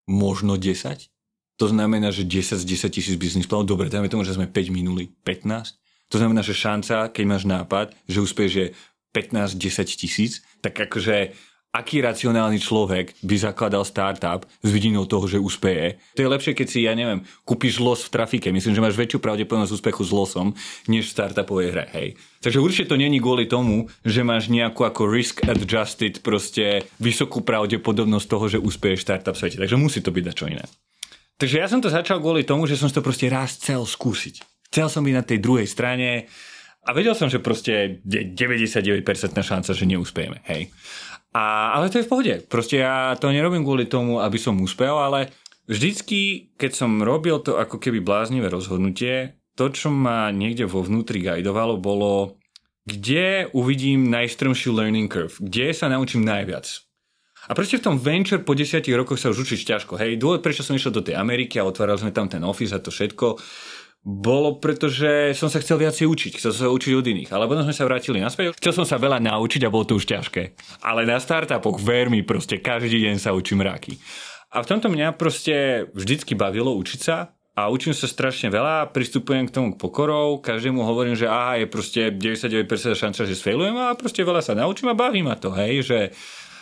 [0.08, 1.12] možno 10.
[1.60, 4.72] To znamená, že 10 z 10 tisíc biznis plánov, dobre, dajme tomu, že sme 5
[4.72, 5.76] minuli, 15
[6.08, 8.68] to znamená, že šanca, keď máš nápad, že úspeš je
[9.12, 11.36] 15-10 tisíc, tak akože
[11.78, 16.02] aký racionálny človek by zakladal startup s vidinou toho, že úspeje.
[16.18, 18.50] To je lepšie, keď si, ja neviem, kúpiš los v trafike.
[18.50, 20.48] Myslím, že máš väčšiu pravdepodobnosť úspechu s losom,
[20.90, 21.86] než v startupovej hre.
[21.94, 22.08] Hej.
[22.42, 28.26] Takže určite to není kvôli tomu, že máš nejakú ako risk adjusted proste vysokú pravdepodobnosť
[28.26, 29.62] toho, že úspeješ startup v svete.
[29.62, 30.66] Takže musí to byť čo iné.
[31.38, 34.42] Takže ja som to začal kvôli tomu, že som to proste raz chcel skúsiť.
[34.74, 36.26] Chcel som byť na tej druhej strane
[36.88, 39.04] a vedel som, že proste je 99%
[39.44, 40.40] šanca, že neúspejeme.
[40.48, 40.72] Hej.
[41.38, 42.34] A, ale to je v pohode.
[42.50, 45.30] Proste ja to nerobím kvôli tomu, aby som úspel, ale
[45.70, 51.22] vždycky, keď som robil to ako keby bláznivé rozhodnutie, to, čo ma niekde vo vnútri
[51.22, 52.42] guidovalo, bolo,
[52.90, 56.66] kde uvidím najstrmšiu learning curve, kde sa naučím najviac.
[57.48, 59.96] A proste v tom venture po desiatich rokoch sa už učiť ťažko.
[59.96, 62.84] Hej, dôvod, prečo som išiel do tej Ameriky a otvárali sme tam ten office a
[62.84, 63.40] to všetko,
[64.08, 66.40] bolo, pretože som sa chcel viacej učiť.
[66.40, 67.30] Chcel som sa učiť od iných.
[67.36, 68.56] Ale potom sme sa vrátili naspäť.
[68.56, 70.56] Chcel som sa veľa naučiť a bolo to už ťažké.
[70.80, 74.00] Ale na startupoch, ver mi, proste každý deň sa učím ráky.
[74.56, 79.44] A v tomto mňa proste vždycky bavilo učiť sa a učím sa strašne veľa, pristupujem
[79.44, 82.64] k tomu pokorou, každému hovorím, že aha, je proste 99%
[82.96, 85.98] šanca, že sfailujem a proste veľa sa naučím a baví ma to, hej, že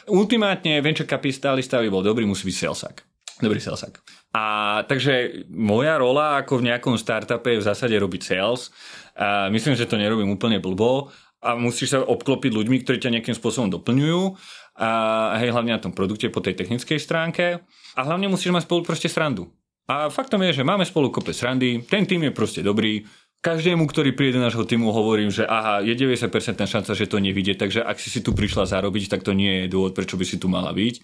[0.10, 3.06] ultimátne venture capitalista by bol dobrý, musí byť salesak.
[3.38, 4.02] Dobrý salesak.
[4.36, 4.44] A
[4.92, 8.68] takže moja rola ako v nejakom startupe je v zásade robiť sales.
[9.16, 11.08] A myslím, že to nerobím úplne blbo
[11.40, 14.36] a musíš sa obklopiť ľuďmi, ktorí ťa nejakým spôsobom doplňujú
[14.76, 14.92] a
[15.40, 17.64] hej, hlavne na tom produkte po tej technickej stránke
[17.96, 19.48] a hlavne musíš mať spolu proste srandu.
[19.88, 23.08] A faktom je, že máme spolu kope srandy, ten tým je proste dobrý,
[23.46, 27.54] každému, ktorý príde do nášho týmu, hovorím, že aha, je 90% šanca, že to nevidie,
[27.54, 30.42] takže ak si si tu prišla zarobiť, tak to nie je dôvod, prečo by si
[30.42, 30.96] tu mala byť.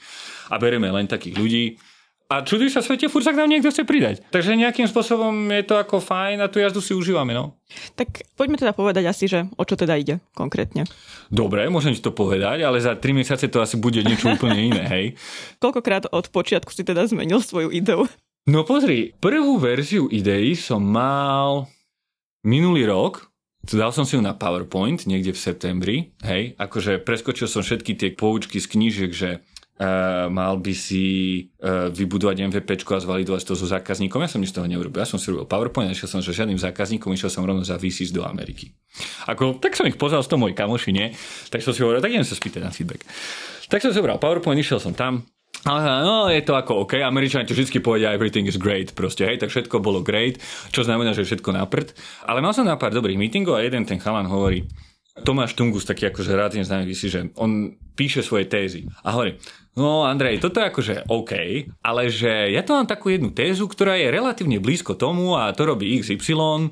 [0.49, 1.77] A bereme len takých ľudí.
[2.31, 4.23] A čuduj sa svete, furt sa k nám niekto chce pridať.
[4.31, 7.59] Takže nejakým spôsobom je to ako fajn a tú jazdu si užívame, no.
[7.99, 10.87] Tak poďme teda povedať asi, že o čo teda ide konkrétne.
[11.27, 14.83] Dobre, môžem ti to povedať, ale za 3 mesiace to asi bude niečo úplne iné,
[14.87, 15.05] hej.
[15.63, 18.07] Koľkokrát od počiatku si teda zmenil svoju ideu?
[18.47, 21.67] No pozri, prvú verziu idei som mal
[22.47, 23.27] minulý rok,
[23.61, 28.09] Dal som si ju na PowerPoint niekde v septembri, hej, akože preskočil som všetky tie
[28.09, 29.45] poučky z knížiek, že
[29.81, 31.05] Uh, mal by si
[31.57, 34.21] uh, vybudovať MVP a zvalidovať to so zákazníkom.
[34.21, 35.01] Ja som nič z toho neurobil.
[35.01, 38.13] Ja som si robil PowerPoint, nešiel som že žiadnym zákazníkom, išiel som rovno za VCs
[38.13, 38.77] do Ameriky.
[39.25, 41.09] Ako, tak som ich pozval, to môj kamoši, nie?
[41.49, 43.01] Tak som si hovoril, tak idem sa spýtať na feedback.
[43.73, 45.25] Tak som zobral PowerPoint, išiel som tam
[45.61, 49.37] Aha, no je to ako OK, Američania to vždy povedia everything is great, proste, hej,
[49.37, 50.41] tak všetko bolo great,
[50.73, 51.69] čo znamená, že všetko na.
[52.25, 54.65] Ale mal som na pár dobrých meetingov a jeden ten chalan hovorí,
[55.11, 59.35] Tomáš Tungus, taký akože rád známy si, že on píše svoje tézy a hovorí,
[59.75, 61.33] no Andrej, toto je akože OK,
[61.83, 65.67] ale že ja to mám takú jednu tézu, ktorá je relatívne blízko tomu a to
[65.67, 66.71] robí XY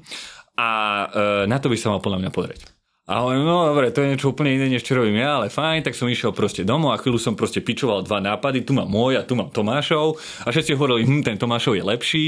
[0.55, 1.05] a e,
[1.51, 2.78] na to by sa mal podľa mňa pozrieť.
[3.09, 5.81] A hovorím, no dobre, to je niečo úplne iné, než čo robím ja, ale fajn,
[5.81, 9.17] tak som išiel proste domov a chvíľu som proste pičoval dva nápady, tu mám môj
[9.17, 12.25] a tu mám Tomášov a všetci hovorili, hm, ten Tomášov je lepší,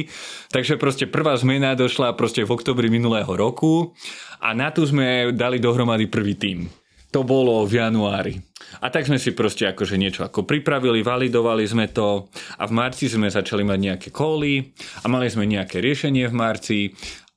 [0.50, 3.94] takže proste prvá zmena došla proste v oktobri minulého roku
[4.42, 6.66] a na tu sme dali dohromady prvý tým.
[7.14, 8.42] To bolo v januári.
[8.82, 12.26] A tak sme si proste akože niečo ako pripravili, validovali sme to
[12.58, 16.80] a v marci sme začali mať nejaké koly a mali sme nejaké riešenie v marci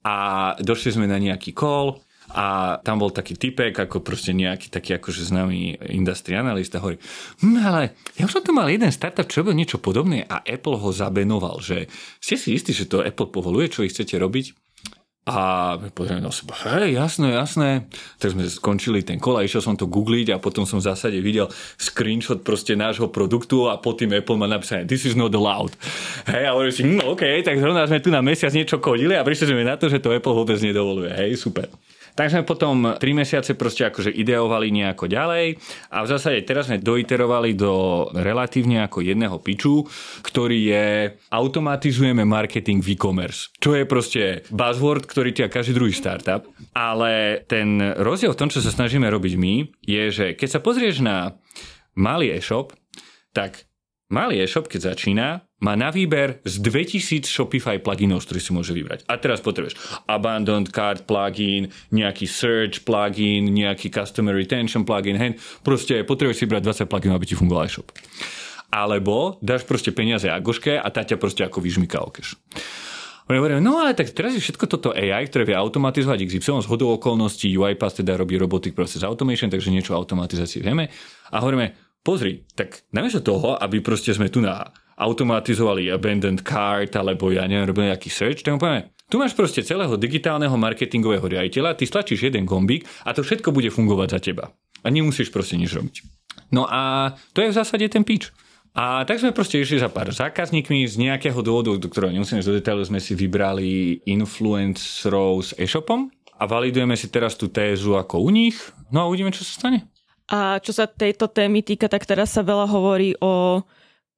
[0.01, 2.04] a došli sme na nejaký call
[2.35, 6.99] a tam bol taký typek, ako proste nejaký taký akože známy industry analyst a hovorí,
[7.41, 7.83] hm, ale
[8.19, 11.87] ja som tu mal jeden startup, čo robil niečo podobné a Apple ho zabenoval, že
[12.19, 14.65] ste si istí, že to Apple povoluje, čo ich chcete robiť?
[15.25, 17.89] A pozrieme na seba, hej, jasné, jasné.
[18.21, 21.49] Tak sme skončili ten kola, išiel som to googliť a potom som v zásade videl
[21.81, 25.73] screenshot proste nášho produktu a pod tým Apple má napísané this is not allowed.
[26.29, 29.25] Hej, a hovorím si, no OK, tak zrovna sme tu na mesiac niečo kodili a
[29.25, 31.09] prišli sme na to, že to Apple vôbec nedovoluje.
[31.17, 31.73] Hej, super.
[32.15, 35.59] Tak sme potom 3 mesiace proste akože ideovali nejako ďalej
[35.91, 39.83] a v zásade teraz sme doiterovali do relatívne ako jedného piču,
[40.23, 40.87] ktorý je
[41.35, 43.51] automatizujeme marketing v e-commerce.
[43.59, 44.23] Čo je proste
[44.55, 46.47] buzzword, ktorý ťa každý druhý startup.
[46.71, 51.03] Ale ten rozdiel v tom, čo sa snažíme robiť my, je, že keď sa pozrieš
[51.03, 51.35] na
[51.99, 52.71] malý e-shop,
[53.35, 53.67] tak
[54.07, 58.73] malý e-shop, keď začína, má na výber z 2000 Shopify pluginov, z ktorých si môže
[58.77, 59.09] vybrať.
[59.09, 65.33] A teraz potrebuješ Abandoned Card plugin, nejaký Search plugin, nejaký Customer Retention plugin, hen,
[65.65, 67.89] proste potrebuješ si brať 20 pluginov, aby ti fungoval e-shop.
[68.69, 72.37] Alebo dáš proste peniaze Agoške a tá ťa proste ako vyžmyká okeš.
[73.33, 76.69] Oni hovoria, no ale tak teraz je všetko toto AI, ktoré vie automatizovať XY z
[76.69, 80.93] hodou okolností, UiPath teda robí Robotic Process Automation, takže niečo o automatizácii vieme.
[81.33, 81.73] A hovoríme,
[82.05, 87.67] pozri, tak namiesto toho, aby proste sme tu na automatizovali abandoned cart, alebo ja neviem,
[87.67, 92.49] robili nejaký search, tak povieme, tu máš proste celého digitálneho marketingového riaditeľa, ty stlačíš jeden
[92.49, 94.45] gombík a to všetko bude fungovať za teba.
[94.85, 96.05] A nemusíš proste nič robiť.
[96.51, 98.33] No a to je v zásade ten pitch.
[98.75, 102.59] A tak sme proste išli za pár zákazníkmi z nejakého dôvodu, do ktorého nemusíme do
[102.59, 108.35] detailu, sme si vybrali influencerov s e-shopom a validujeme si teraz tú tézu ako u
[108.35, 108.59] nich.
[108.91, 109.87] No a uvidíme, čo sa stane.
[110.27, 113.63] A čo sa tejto témy týka, tak teraz sa veľa hovorí o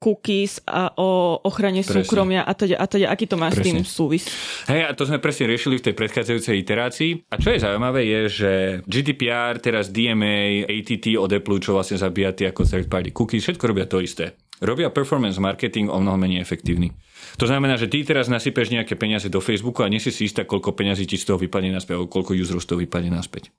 [0.06, 2.06] cookies a o ochrane presne.
[2.06, 3.58] súkromia a teda, a teda, aký to má presne.
[3.58, 4.22] s tým súvis?
[4.70, 7.10] Hej, a to sme presne riešili v tej predchádzajúcej iterácii.
[7.26, 8.50] A čo je zaujímavé je, že
[8.86, 13.64] GDPR, teraz DMA, ATT od Apple, čo vlastne zabíja tie ako third party cookies, všetko
[13.66, 14.38] robia to isté.
[14.56, 16.88] Robia performance marketing o mnoho menej efektívny.
[17.36, 20.48] To znamená, že ty teraz nasypeš nejaké peniaze do Facebooku a nie si si istá,
[20.48, 23.52] koľko peňazí ti z toho vypadne naspäť, alebo koľko userov z toho vypadne naspäť.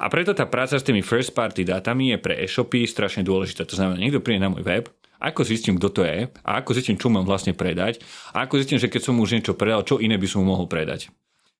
[0.00, 3.68] A preto tá práca s tými first party dátami je pre e-shopy strašne dôležitá.
[3.68, 6.30] To znamená, niekto príde na môj web, ako zistím, kto to je?
[6.46, 7.98] A ako zistím, čo mám vlastne predať?
[8.30, 11.10] A ako zistím, že keď som už niečo predal, čo iné by som mohol predať.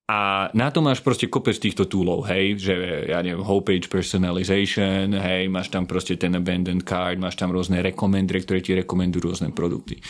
[0.09, 2.73] A na to máš proste kopec týchto túlov, hej, že
[3.13, 8.41] ja neviem, homepage personalization, hej, máš tam proste ten abandoned card, máš tam rôzne rekomendry,
[8.41, 10.01] ktoré ti rekomendujú rôzne produkty.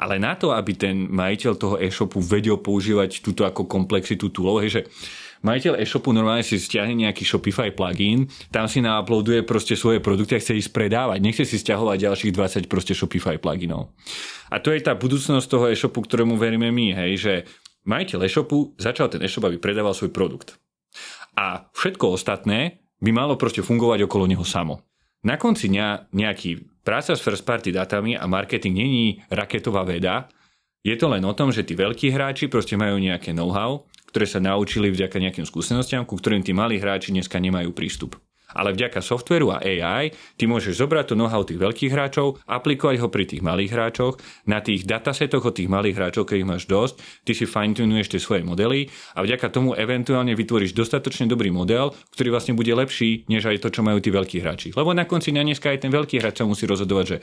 [0.00, 4.80] Ale na to, aby ten majiteľ toho e-shopu vedel používať túto ako komplexitu túlov, hej,
[4.80, 4.82] že
[5.42, 10.42] majiteľ e-shopu normálne si stiahne nejaký Shopify plugin, tam si nauploaduje proste svoje produkty a
[10.42, 11.18] chce ísť predávať.
[11.18, 13.90] Nechce si stiahovať ďalších 20 proste Shopify pluginov.
[14.48, 17.32] A to je tá budúcnosť toho e-shopu, ktorému veríme my, hej, že
[17.84, 20.56] majiteľ e-shopu začal ten e-shop, aby predával svoj produkt.
[21.34, 24.86] A všetko ostatné by malo proste fungovať okolo neho samo.
[25.22, 30.26] Na konci dňa nejaký práca s first party datami a marketing není raketová veda,
[30.82, 34.44] je to len o tom, že tí veľkí hráči proste majú nejaké know-how ktoré sa
[34.44, 38.20] naučili vďaka nejakým skúsenostiam, ku ktorým tí malí hráči dneska nemajú prístup.
[38.52, 43.08] Ale vďaka softveru a AI ty môžeš zobrať to know-how tých veľkých hráčov, aplikovať ho
[43.08, 47.00] pri tých malých hráčoch, na tých datasetoch od tých malých hráčov, keď ich máš dosť,
[47.24, 52.28] ty si fine-tunuješ tie svoje modely a vďaka tomu eventuálne vytvoríš dostatočne dobrý model, ktorý
[52.28, 54.68] vlastne bude lepší, než aj to, čo majú tí veľkí hráči.
[54.76, 57.16] Lebo na konci dňa dneska aj ten veľký hráč sa musí rozhodovať, že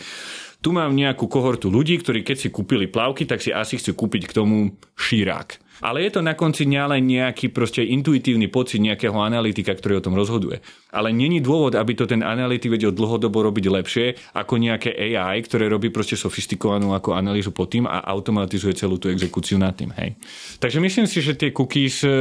[0.60, 4.28] tu mám nejakú kohortu ľudí, ktorí keď si kúpili plavky, tak si asi chcú kúpiť
[4.28, 9.16] k tomu šírák ale je to na konci dňa len nejaký proste intuitívny pocit nejakého
[9.16, 10.60] analytika, ktorý o tom rozhoduje.
[10.92, 15.72] Ale není dôvod, aby to ten analytik vedel dlhodobo robiť lepšie ako nejaké AI, ktoré
[15.72, 19.96] robí proste sofistikovanú ako analýzu pod tým a automatizuje celú tú exekúciu nad tým.
[19.96, 20.20] Hej.
[20.60, 22.12] Takže myslím si, že tie cookies e,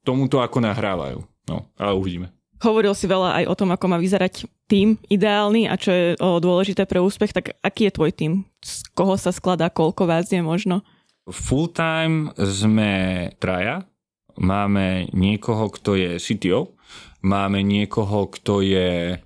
[0.00, 1.20] tomuto ako nahrávajú.
[1.50, 2.39] No, ale uvidíme.
[2.60, 6.84] Hovoril si veľa aj o tom, ako má vyzerať tým ideálny a čo je dôležité
[6.84, 8.32] pre úspech, tak aký je tvoj tým?
[8.60, 10.84] Z koho sa skladá, koľko vás je možno?
[11.24, 12.92] Full time sme
[13.40, 13.88] traja.
[14.36, 16.76] Máme niekoho, kto je CTO,
[17.20, 19.20] máme niekoho, kto je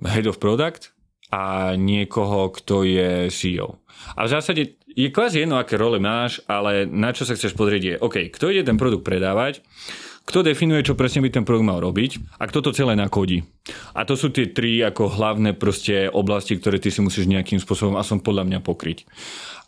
[0.00, 0.92] head of product
[1.28, 3.80] a niekoho, kto je CEO.
[4.16, 4.62] A v zásade
[4.94, 8.54] je kvázi jedno, aké role máš, ale na čo sa chceš pozrieť je, OK, kto
[8.54, 9.60] ide ten produkt predávať,
[10.24, 13.44] kto definuje, čo presne by ten produkt mal robiť a kto to celé nakodí.
[13.92, 17.96] A to sú tie tri ako hlavné proste oblasti, ktoré ty si musíš nejakým spôsobom
[18.00, 19.04] aspoň podľa mňa pokryť.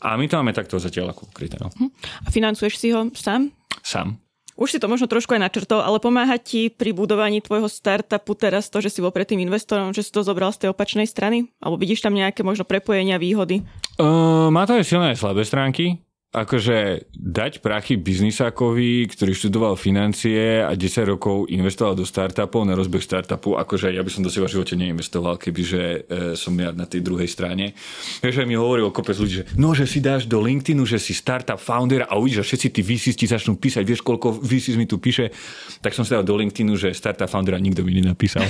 [0.01, 1.61] A my to máme takto zatiaľ ako pokryté.
[1.61, 1.69] No.
[1.77, 1.93] Hm.
[2.25, 3.53] A financuješ si ho sám?
[3.85, 4.17] Sám.
[4.57, 8.73] Už si to možno trošku aj načrtol, ale pomáha ti pri budovaní tvojho startupu teraz
[8.73, 11.53] to, že si bol predtým investorom, že si to zobral z tej opačnej strany?
[11.61, 13.61] Alebo vidíš tam nejaké možno prepojenia, výhody?
[14.01, 16.01] Uh, má to aj silné a slabé stránky
[16.37, 23.01] akože dať prachy biznisákovi, ktorý študoval financie a 10 rokov investoval do startupov na rozbeh
[23.01, 25.99] startupu, akože ja by som do seba v živote neinvestoval, kebyže e,
[26.37, 27.73] som ja na tej druhej strane.
[28.21, 31.57] Takže mi hovoril kopec ľudí, že no, že si dáš do LinkedInu, že si startup
[31.57, 35.01] founder a uvidíš, že všetci tí VCs ti začnú písať, vieš, koľko VCs mi tu
[35.01, 35.33] píše,
[35.81, 38.45] tak som si dal do LinkedInu, že startup founder a nikto mi nenapísal.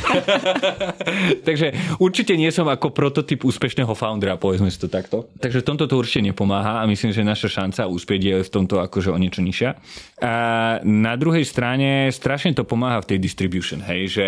[1.49, 5.31] Takže určite nie som ako prototyp úspešného foundera, povedzme si to takto.
[5.38, 8.80] Takže tomto to určite nepomáha a myslím, že naša šanca šanca úspieť je v tomto
[8.80, 9.70] akože o niečo nižšia.
[10.24, 10.34] A
[10.80, 14.26] na druhej strane strašne to pomáha v tej distribution, hej, že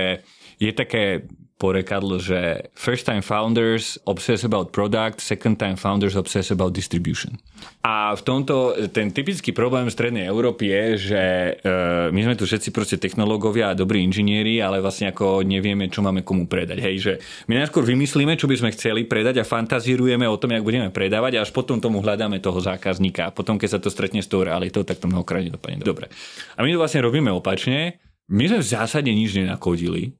[0.58, 1.26] je také
[1.58, 7.34] porekadlo, že first time founders obsess about product, second time founders obsess about distribution.
[7.82, 11.22] A v tomto ten typický problém v strednej Európy je, že
[11.58, 11.74] e,
[12.14, 16.22] my sme tu všetci proste technológovia a dobrí inžinieri, ale vlastne ako nevieme, čo máme
[16.22, 16.78] komu predať.
[16.78, 17.12] Hej, že
[17.50, 21.42] my najskôr vymyslíme, čo by sme chceli predať a fantazírujeme o tom, jak budeme predávať
[21.42, 23.26] a až potom tomu hľadáme toho zákazníka.
[23.28, 26.06] A potom, keď sa to stretne s tou realitou, tak to mnohokrát nedopadne dobre.
[26.54, 27.98] A my to vlastne robíme opačne.
[28.30, 30.14] My sme v zásade nič nenakodili,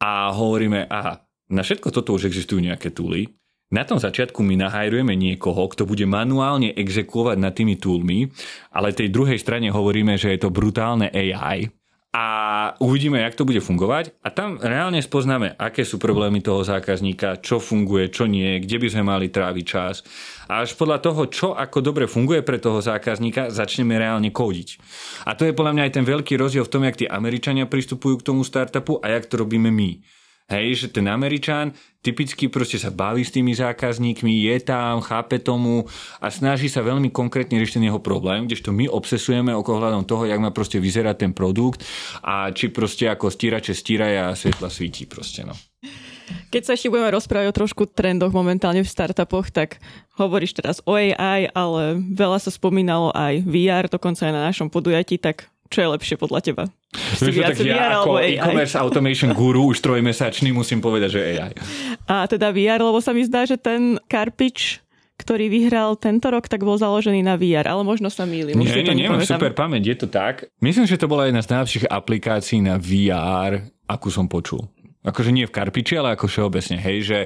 [0.00, 3.32] a hovoríme, aha, na všetko toto už existujú nejaké túly.
[3.66, 8.30] Na tom začiatku my nahajrujeme niekoho, kto bude manuálne exekuovať nad tými túlmi,
[8.70, 11.66] ale tej druhej strane hovoríme, že je to brutálne AI,
[12.14, 12.24] a
[12.80, 17.60] uvidíme, jak to bude fungovať a tam reálne spoznáme, aké sú problémy toho zákazníka, čo
[17.60, 20.00] funguje, čo nie, kde by sme mali tráviť čas
[20.48, 24.68] a až podľa toho, čo ako dobre funguje pre toho zákazníka, začneme reálne kódiť.
[25.28, 28.22] A to je podľa mňa aj ten veľký rozdiel v tom, jak tí Američania pristupujú
[28.22, 30.00] k tomu startupu a jak to robíme my.
[30.46, 31.74] Hej, že ten Američan
[32.06, 35.90] typicky proste sa baví s tými zákazníkmi, je tam, chápe tomu
[36.22, 40.38] a snaží sa veľmi konkrétne riešiť ten jeho problém, kdežto my obsesujeme hľadom toho, jak
[40.38, 41.82] má proste vyzerať ten produkt
[42.22, 45.58] a či proste ako stírače stíraja a svetla svítí proste, no.
[46.54, 49.82] Keď sa ešte budeme rozprávať o trošku trendoch momentálne v startupoch, tak
[50.14, 55.18] hovoríš teraz o AI, ale veľa sa spomínalo aj VR, dokonca aj na našom podujatí,
[55.18, 56.64] tak čo je lepšie podľa teba?
[57.14, 61.52] Si Víš, tak ja ako e-commerce automation guru už trojmesačný musím povedať, že AI.
[62.10, 64.82] A teda VR, lebo sa mi zdá, že ten Karpič
[65.16, 68.52] ktorý vyhral tento rok, tak bol založený na VR, ale možno sa mýlim.
[68.60, 70.52] Nie, nie, nie, super pamäť, je to tak.
[70.60, 74.68] Myslím, že to bola jedna z najlepších aplikácií na VR, akú som počul.
[75.08, 77.18] Akože nie v Karpiči, ale ako všeobecne, hej, že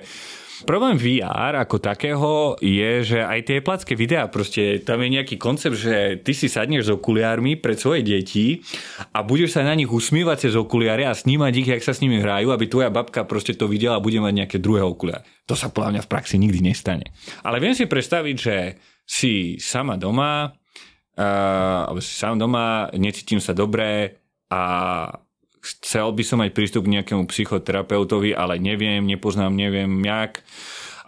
[0.69, 5.77] Problém VR ako takého je, že aj tie placké videá, proste tam je nejaký koncept,
[5.77, 8.61] že ty si sadneš s okuliármi pred svoje deti
[9.17, 12.21] a budeš sa na nich usmievať cez okuliare a snímať ich, jak sa s nimi
[12.21, 15.25] hrajú, aby tvoja babka proste to videla a bude mať nejaké druhé okuliare.
[15.49, 17.09] To sa podľa mňa v praxi nikdy nestane.
[17.41, 18.57] Ale viem si predstaviť, že
[19.09, 20.53] si sama doma,
[21.19, 24.21] uh, si sám doma, necítim sa dobre
[24.51, 24.63] a
[25.61, 30.41] chcel by som mať prístup k nejakému psychoterapeutovi, ale neviem, nepoznám, neviem jak.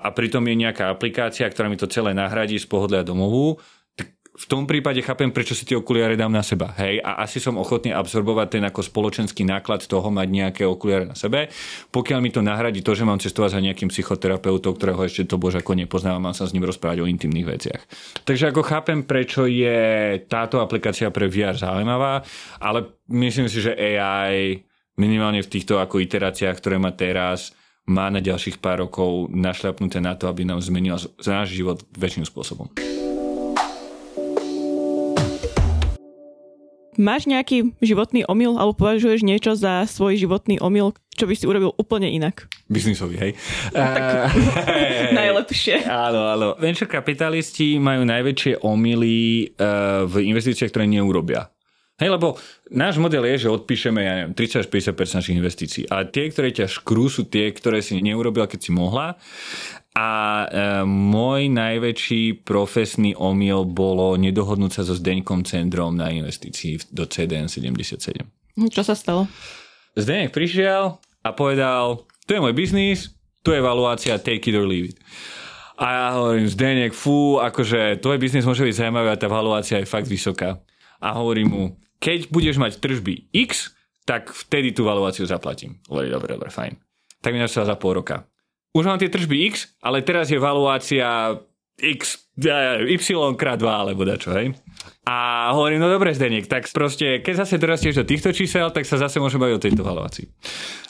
[0.02, 3.62] A pritom je nejaká aplikácia, ktorá mi to celé nahradí z pohodlia domovu,
[4.42, 6.74] v tom prípade chápem, prečo si tie okuliare dám na seba.
[6.74, 11.14] Hej, a asi som ochotný absorbovať ten ako spoločenský náklad toho mať nejaké okuliare na
[11.14, 11.46] sebe,
[11.94, 15.62] pokiaľ mi to nahradí to, že mám cestovať za nejakým psychoterapeutom, ktorého ešte to bož
[15.62, 17.82] ako nepoznám a mám sa s ním rozprávať o intimných veciach.
[18.26, 22.26] Takže ako chápem, prečo je táto aplikácia pre VR zaujímavá,
[22.58, 24.58] ale myslím si, že AI
[24.98, 27.54] minimálne v týchto ako iteráciách, ktoré má teraz,
[27.86, 32.91] má na ďalších pár rokov našľapnuté na to, aby nám zmenil náš život väčším spôsobom.
[37.00, 41.72] Máš nejaký životný omyl alebo považuješ niečo za svoj životný omyl, čo by si urobil
[41.80, 42.52] úplne inak?
[42.68, 43.32] Biznisový, hej.
[43.72, 44.04] No, tak,
[45.24, 45.88] najlepšie.
[45.88, 46.48] Áno, áno.
[46.60, 51.48] Venture kapitalisti majú najväčšie omily uh, v investíciách, ktoré neurobia.
[51.96, 52.36] Hej, lebo
[52.68, 55.84] náš model je, že odpíšeme, ja neviem, 30 50% našich investícií.
[55.88, 59.16] A tie, ktoré ťa škrú, sú tie, ktoré si neurobila, keď si mohla.
[59.92, 60.46] A e,
[60.88, 68.00] môj najväčší profesný omyl bolo nedohodnúť sa so Zdeňkom Centrom na investícii do CDN 77.
[68.72, 69.28] Čo sa stalo?
[69.92, 73.12] Zdeňek prišiel a povedal, to je môj biznis,
[73.42, 74.98] To je valuácia, take it or leave it.
[75.74, 79.90] A ja hovorím, Zdenek, fú, akože tvoj biznis môže byť zaujímavý a tá valuácia je
[79.90, 80.62] fakt vysoká.
[81.02, 81.64] A hovorím mu,
[81.98, 83.74] keď budeš mať tržby X,
[84.06, 85.82] tak vtedy tú valuáciu zaplatím.
[85.90, 86.78] Hovorí, dobre, dobre, fajn.
[87.18, 88.22] Tak mi našla za pol roka.
[88.72, 91.36] Už mám tie tržby X, ale teraz je valuácia
[91.76, 94.56] X, Y krát 2 alebo dačo, hej.
[95.04, 98.96] A hovorím, no dobre Zdenek, tak proste, keď zase dorastieš do týchto čísel, tak sa
[98.96, 100.26] zase môžeme baviť o tejto valuácii.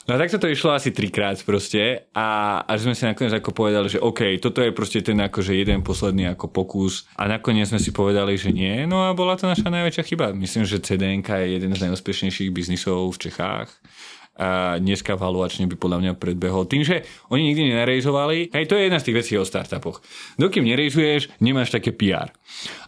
[0.07, 4.03] No tak to išlo asi trikrát proste a až sme si nakoniec ako povedali, že
[4.03, 8.35] OK, toto je proste ten akože jeden posledný ako pokus a nakoniec sme si povedali,
[8.35, 10.35] že nie, no a bola to naša najväčšia chyba.
[10.35, 13.71] Myslím, že CDNK je jeden z najúspešnejších biznisov v Čechách
[14.33, 16.65] a dneska valuačne by podľa mňa predbehol.
[16.65, 20.01] Tým, že oni nikdy nenarejzovali, hej, to je jedna z tých vecí o startupoch.
[20.41, 22.33] Dokým nerejzuješ, nemáš také PR.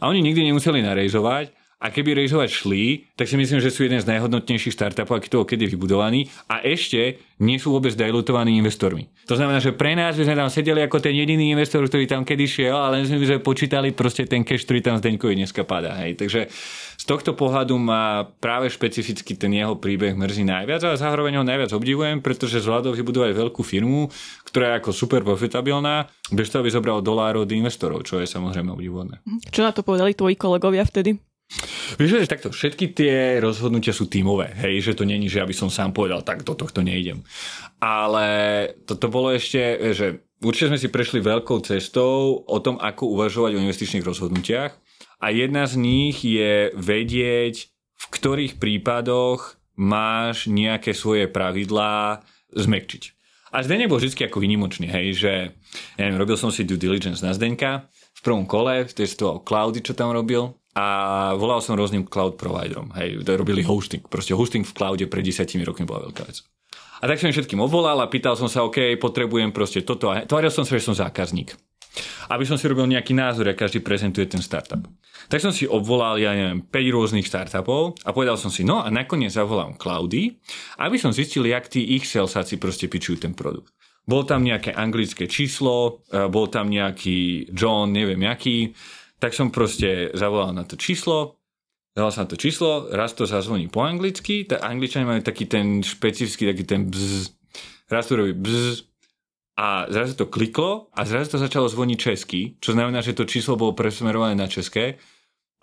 [0.01, 2.83] A oni nikdy nemuseli narejzovať, a keby rejzovať šli,
[3.19, 7.19] tak si myslím, že sú jeden z najhodnotnejších startupov, aký toho kedy vybudovaný a ešte
[7.43, 9.11] nie sú vôbec dilutovaní investormi.
[9.27, 12.23] To znamená, že pre nás by sme tam sedeli ako ten jediný investor, ktorý tam
[12.23, 15.99] kedy šiel, ale my by sme počítali proste ten cash, ktorý tam Zdeňkovi dneska padá.
[15.99, 16.15] Hej.
[16.15, 16.47] Takže
[16.95, 21.75] z tohto pohľadu ma práve špecificky ten jeho príbeh mrzí najviac, ale zároveň ho najviac
[21.75, 24.07] obdivujem, pretože zvládol vybudovať veľkú firmu,
[24.47, 28.71] ktorá je ako super profitabilná, bez toho by zobral dolárov od investorov, čo je samozrejme
[28.71, 29.19] obdivuhodné.
[29.51, 31.19] Čo na to povedali tvoji kolegovia vtedy?
[31.95, 35.69] Vieš, že takto, všetky tie rozhodnutia sú tímové, hej, že to není, že aby som
[35.69, 37.21] sám povedal, tak do tohto nejdem.
[37.77, 38.27] Ale
[38.89, 43.61] toto bolo ešte, že určite sme si prešli veľkou cestou o tom, ako uvažovať o
[43.61, 44.73] investičných rozhodnutiach
[45.21, 53.13] a jedna z nich je vedieť, v ktorých prípadoch máš nejaké svoje pravidlá zmekčiť.
[53.55, 55.33] A Zdenek bol vždy ako vynimočný, hej, že
[55.95, 59.95] ja neviem, robil som si due diligence na Zdenka v prvom kole, testoval cloudy, čo
[59.95, 60.85] tam robil a
[61.39, 62.91] volal som rôznym cloud providerom.
[62.99, 64.03] Hej, robili hosting.
[64.03, 66.43] Proste hosting v cloude pred desiatimi rokmi bola veľká vec.
[66.99, 70.11] A tak som všetkým obvolal a pýtal som sa, OK, potrebujem proste toto.
[70.11, 71.55] A tváril som sa, že som zákazník.
[72.27, 74.83] Aby som si robil nejaký názor, a každý prezentuje ten startup.
[75.31, 78.91] Tak som si obvolal, ja neviem, 5 rôznych startupov a povedal som si, no a
[78.91, 80.37] nakoniec zavolám cloudy,
[80.75, 83.71] aby som zistil, jak tí ich salesáci proste pičujú ten produkt.
[84.05, 88.69] Bol tam nejaké anglické číslo, e, bol tam nejaký John, neviem jaký,
[89.19, 91.39] tak som proste zavolal na to číslo,
[91.95, 95.79] dal som na to číslo, raz to zazvoní po anglicky, tak angličania majú taký ten
[95.79, 97.31] špecifický, taký ten bzz,
[97.87, 98.95] raz to robí bzz,
[99.55, 103.55] a zrazu to kliklo a zrazu to začalo zvoniť česky, čo znamená, že to číslo
[103.55, 104.99] bolo presmerované na české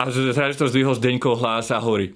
[0.02, 2.10] a zrazu to zdvihol Zdeňkov hlas a hovorí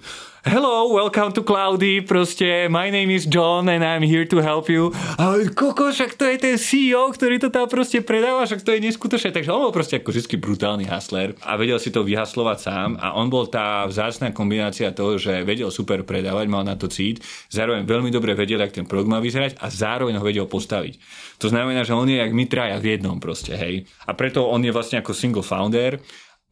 [0.47, 4.95] Hello, welcome to Cloudy, proste my name is John and I'm here to help you.
[5.19, 8.79] A koko, však to je ten CEO, ktorý to tam proste predáva, však to je
[8.79, 9.35] neskutočné.
[9.35, 13.19] Takže on bol proste ako vždy brutálny hasler a vedel si to vyhaslovať sám a
[13.19, 17.19] on bol tá vzácná kombinácia toho, že vedel super predávať, mal na to cít,
[17.51, 20.95] zároveň veľmi dobre vedel, ak ten produkt má vyzerať a zároveň ho vedel postaviť.
[21.43, 23.83] To znamená, že on je jak my traja v jednom proste, hej.
[24.07, 25.99] A preto on je vlastne ako single founder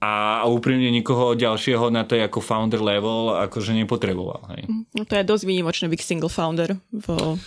[0.05, 4.45] a, úprimne nikoho ďalšieho na to ako founder level akože nepotreboval.
[4.53, 4.69] Hej.
[4.93, 7.37] No to je dosť výnimočné byť single founder v...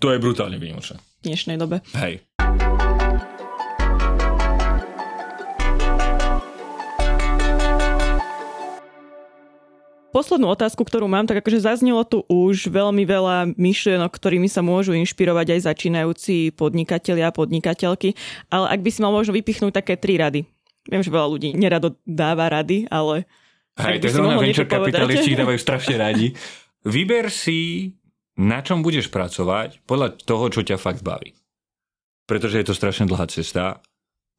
[0.00, 1.00] To je brutálne výnimočné.
[1.00, 1.80] V dnešnej dobe.
[1.96, 2.24] Hej.
[10.16, 14.96] Poslednú otázku, ktorú mám, tak akože zaznelo tu už veľmi veľa myšlienok, ktorými sa môžu
[14.96, 18.16] inšpirovať aj začínajúci podnikatelia a podnikateľky,
[18.48, 20.48] ale ak by si mal možno vypichnúť také tri rady,
[20.86, 23.26] Viem, že veľa ľudí nerado dáva rady, ale...
[23.76, 26.32] Hej, to zrovna venture kapitalisti dávajú strašne radi.
[26.86, 27.92] Vyber si,
[28.38, 31.36] na čom budeš pracovať podľa toho, čo ťa fakt baví.
[32.24, 33.84] Pretože je to strašne dlhá cesta.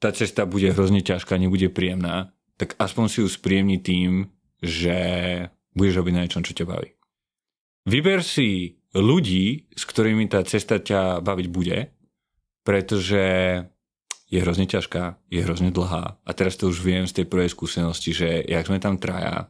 [0.01, 2.33] Tá cesta bude hrozne ťažká, nebude príjemná.
[2.57, 4.33] Tak aspoň si ju spríjemni tým,
[4.63, 4.97] že
[5.77, 6.97] budeš robiť na niečom, čo ťa baví.
[7.87, 11.93] Vyber si ľudí, s ktorými tá cesta ťa baviť bude,
[12.65, 13.23] pretože
[14.28, 16.19] je hrozne ťažká, je hrozne dlhá.
[16.23, 19.47] A teraz to už viem z tej prvej skúsenosti, že jak sme tam traja,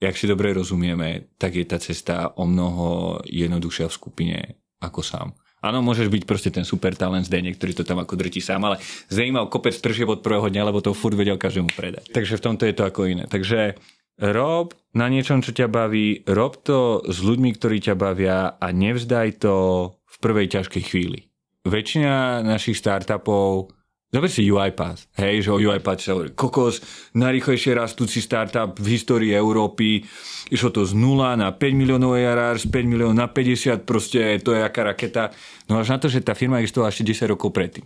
[0.00, 4.38] jak si dobre rozumieme, tak je tá cesta o mnoho jednoduchšia v skupine
[4.80, 5.28] ako sám.
[5.64, 8.76] Áno, môžeš byť proste ten super talent Zdenek, ktorý to tam ako drtí sám, ale
[9.08, 12.12] zaujímal kopec tržieb od prvého dňa, lebo to furt vedel každému predať.
[12.12, 13.24] Takže v tomto je to ako iné.
[13.26, 13.74] Takže
[14.20, 19.42] rob na niečom, čo ťa baví, rob to s ľuďmi, ktorí ťa bavia a nevzdaj
[19.42, 19.54] to
[19.96, 21.32] v prvej ťažkej chvíli.
[21.66, 23.74] Väčšina našich startupov
[24.06, 26.78] Zober si UiPath, hej, že o UiPath sa hovorí, kokos,
[27.18, 30.06] najrychlejšie rastúci startup v histórii Európy,
[30.46, 34.54] išlo to z 0 na 5 miliónov ARR, z 5 miliónov na 50, proste to
[34.54, 35.34] je aká raketa.
[35.66, 37.82] No až na to, že tá firma existovala ešte 10 rokov predtým.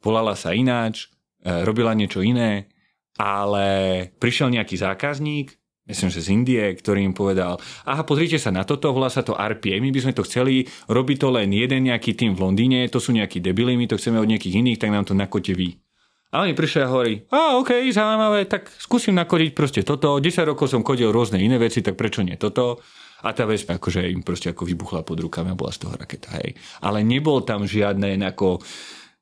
[0.00, 1.12] Volala sa ináč,
[1.44, 2.72] e, robila niečo iné,
[3.20, 5.59] ale prišiel nejaký zákazník
[5.90, 9.34] myslím, že z Indie, ktorý im povedal, aha, pozrite sa na toto, volá sa to
[9.34, 13.02] RPA, my by sme to chceli, robí to len jeden nejaký tým v Londýne, to
[13.02, 15.74] sú nejakí debili, my to chceme od nejakých iných, tak nám to nakote vy.
[16.30, 20.70] A oni prišli a hovorí, a OK, zaujímavé, tak skúsim nakodiť proste toto, 10 rokov
[20.70, 22.78] som kodil rôzne iné veci, tak prečo nie toto?
[23.26, 26.38] A tá vec akože im proste ako vybuchla pod rukami a bola z toho raketa,
[26.40, 26.54] hej.
[26.80, 28.62] Ale nebol tam žiadne ako...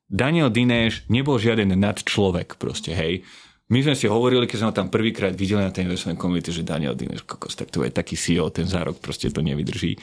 [0.09, 3.21] Daniel Dineš nebol žiaden nadčlovek proste, hej.
[3.69, 6.97] My sme si hovorili, keď sme tam prvýkrát videli na tej investment community, že Daniel
[6.97, 9.93] Dineš, kokos, tak to je taký CEO, ten zárok proste to nevydrží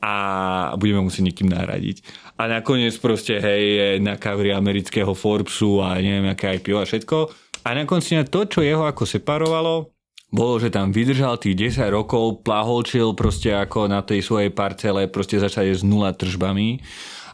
[0.00, 0.14] a
[0.80, 2.00] budeme musieť niekým nahradiť.
[2.40, 7.16] A nakoniec proste, hej, na kavri amerického Forbesu a neviem, aké IPO a všetko.
[7.68, 9.92] A nakoniec to, čo jeho ako separovalo,
[10.32, 15.36] bolo, že tam vydržal tých 10 rokov, plaholčil proste ako na tej svojej parcele, proste
[15.36, 16.80] začal s nula tržbami,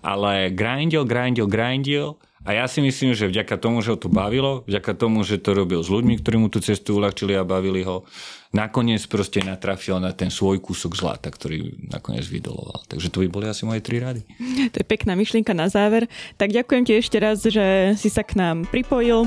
[0.03, 4.63] ale grindil, grindil, grindil a ja si myslím, že vďaka tomu, že ho to bavilo,
[4.71, 8.07] vďaka tomu, že to robil s ľuďmi, ktorí mu tú cestu uľahčili a bavili ho,
[8.55, 12.87] nakoniec proste natrafil na ten svoj kúsok zlata, ktorý nakoniec vydoloval.
[12.87, 14.23] Takže to by boli asi moje tri rady.
[14.73, 16.07] To je pekná myšlienka na záver.
[16.37, 19.27] Tak ďakujem ti ešte raz, že si sa k nám pripojil.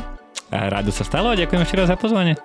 [0.53, 2.38] A rádo sa stalo a ďakujem ešte raz za pozvanie.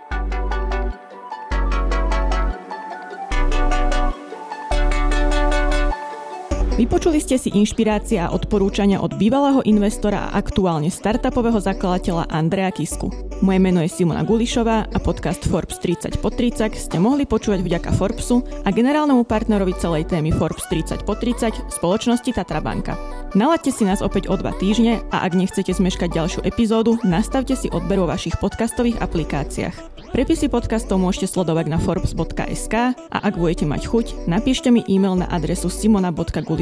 [6.77, 13.09] Vypočuli ste si inšpirácia a odporúčania od bývalého investora a aktuálne startupového zakladateľa Andrea Kisku.
[13.41, 17.97] Moje meno je Simona Gulišová a podcast Forbes 30 po 30 ste mohli počúvať vďaka
[17.97, 22.93] Forbesu a generálnemu partnerovi celej témy Forbes 30 po 30 spoločnosti Tatra Banka.
[23.33, 27.73] Nalaďte si nás opäť o dva týždne a ak nechcete zmeškať ďalšiu epizódu, nastavte si
[27.73, 29.97] odber vo vašich podcastových aplikáciách.
[30.17, 35.29] Prepisy podcastov môžete sledovať na forbes.sk a ak budete mať chuť, napíšte mi e-mail na
[35.29, 35.69] adresu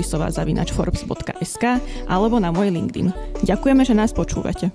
[0.04, 1.64] simona.gulisová.forbes.sk
[2.06, 3.08] alebo na môj LinkedIn.
[3.42, 4.70] Ďakujeme, že nás počúvate.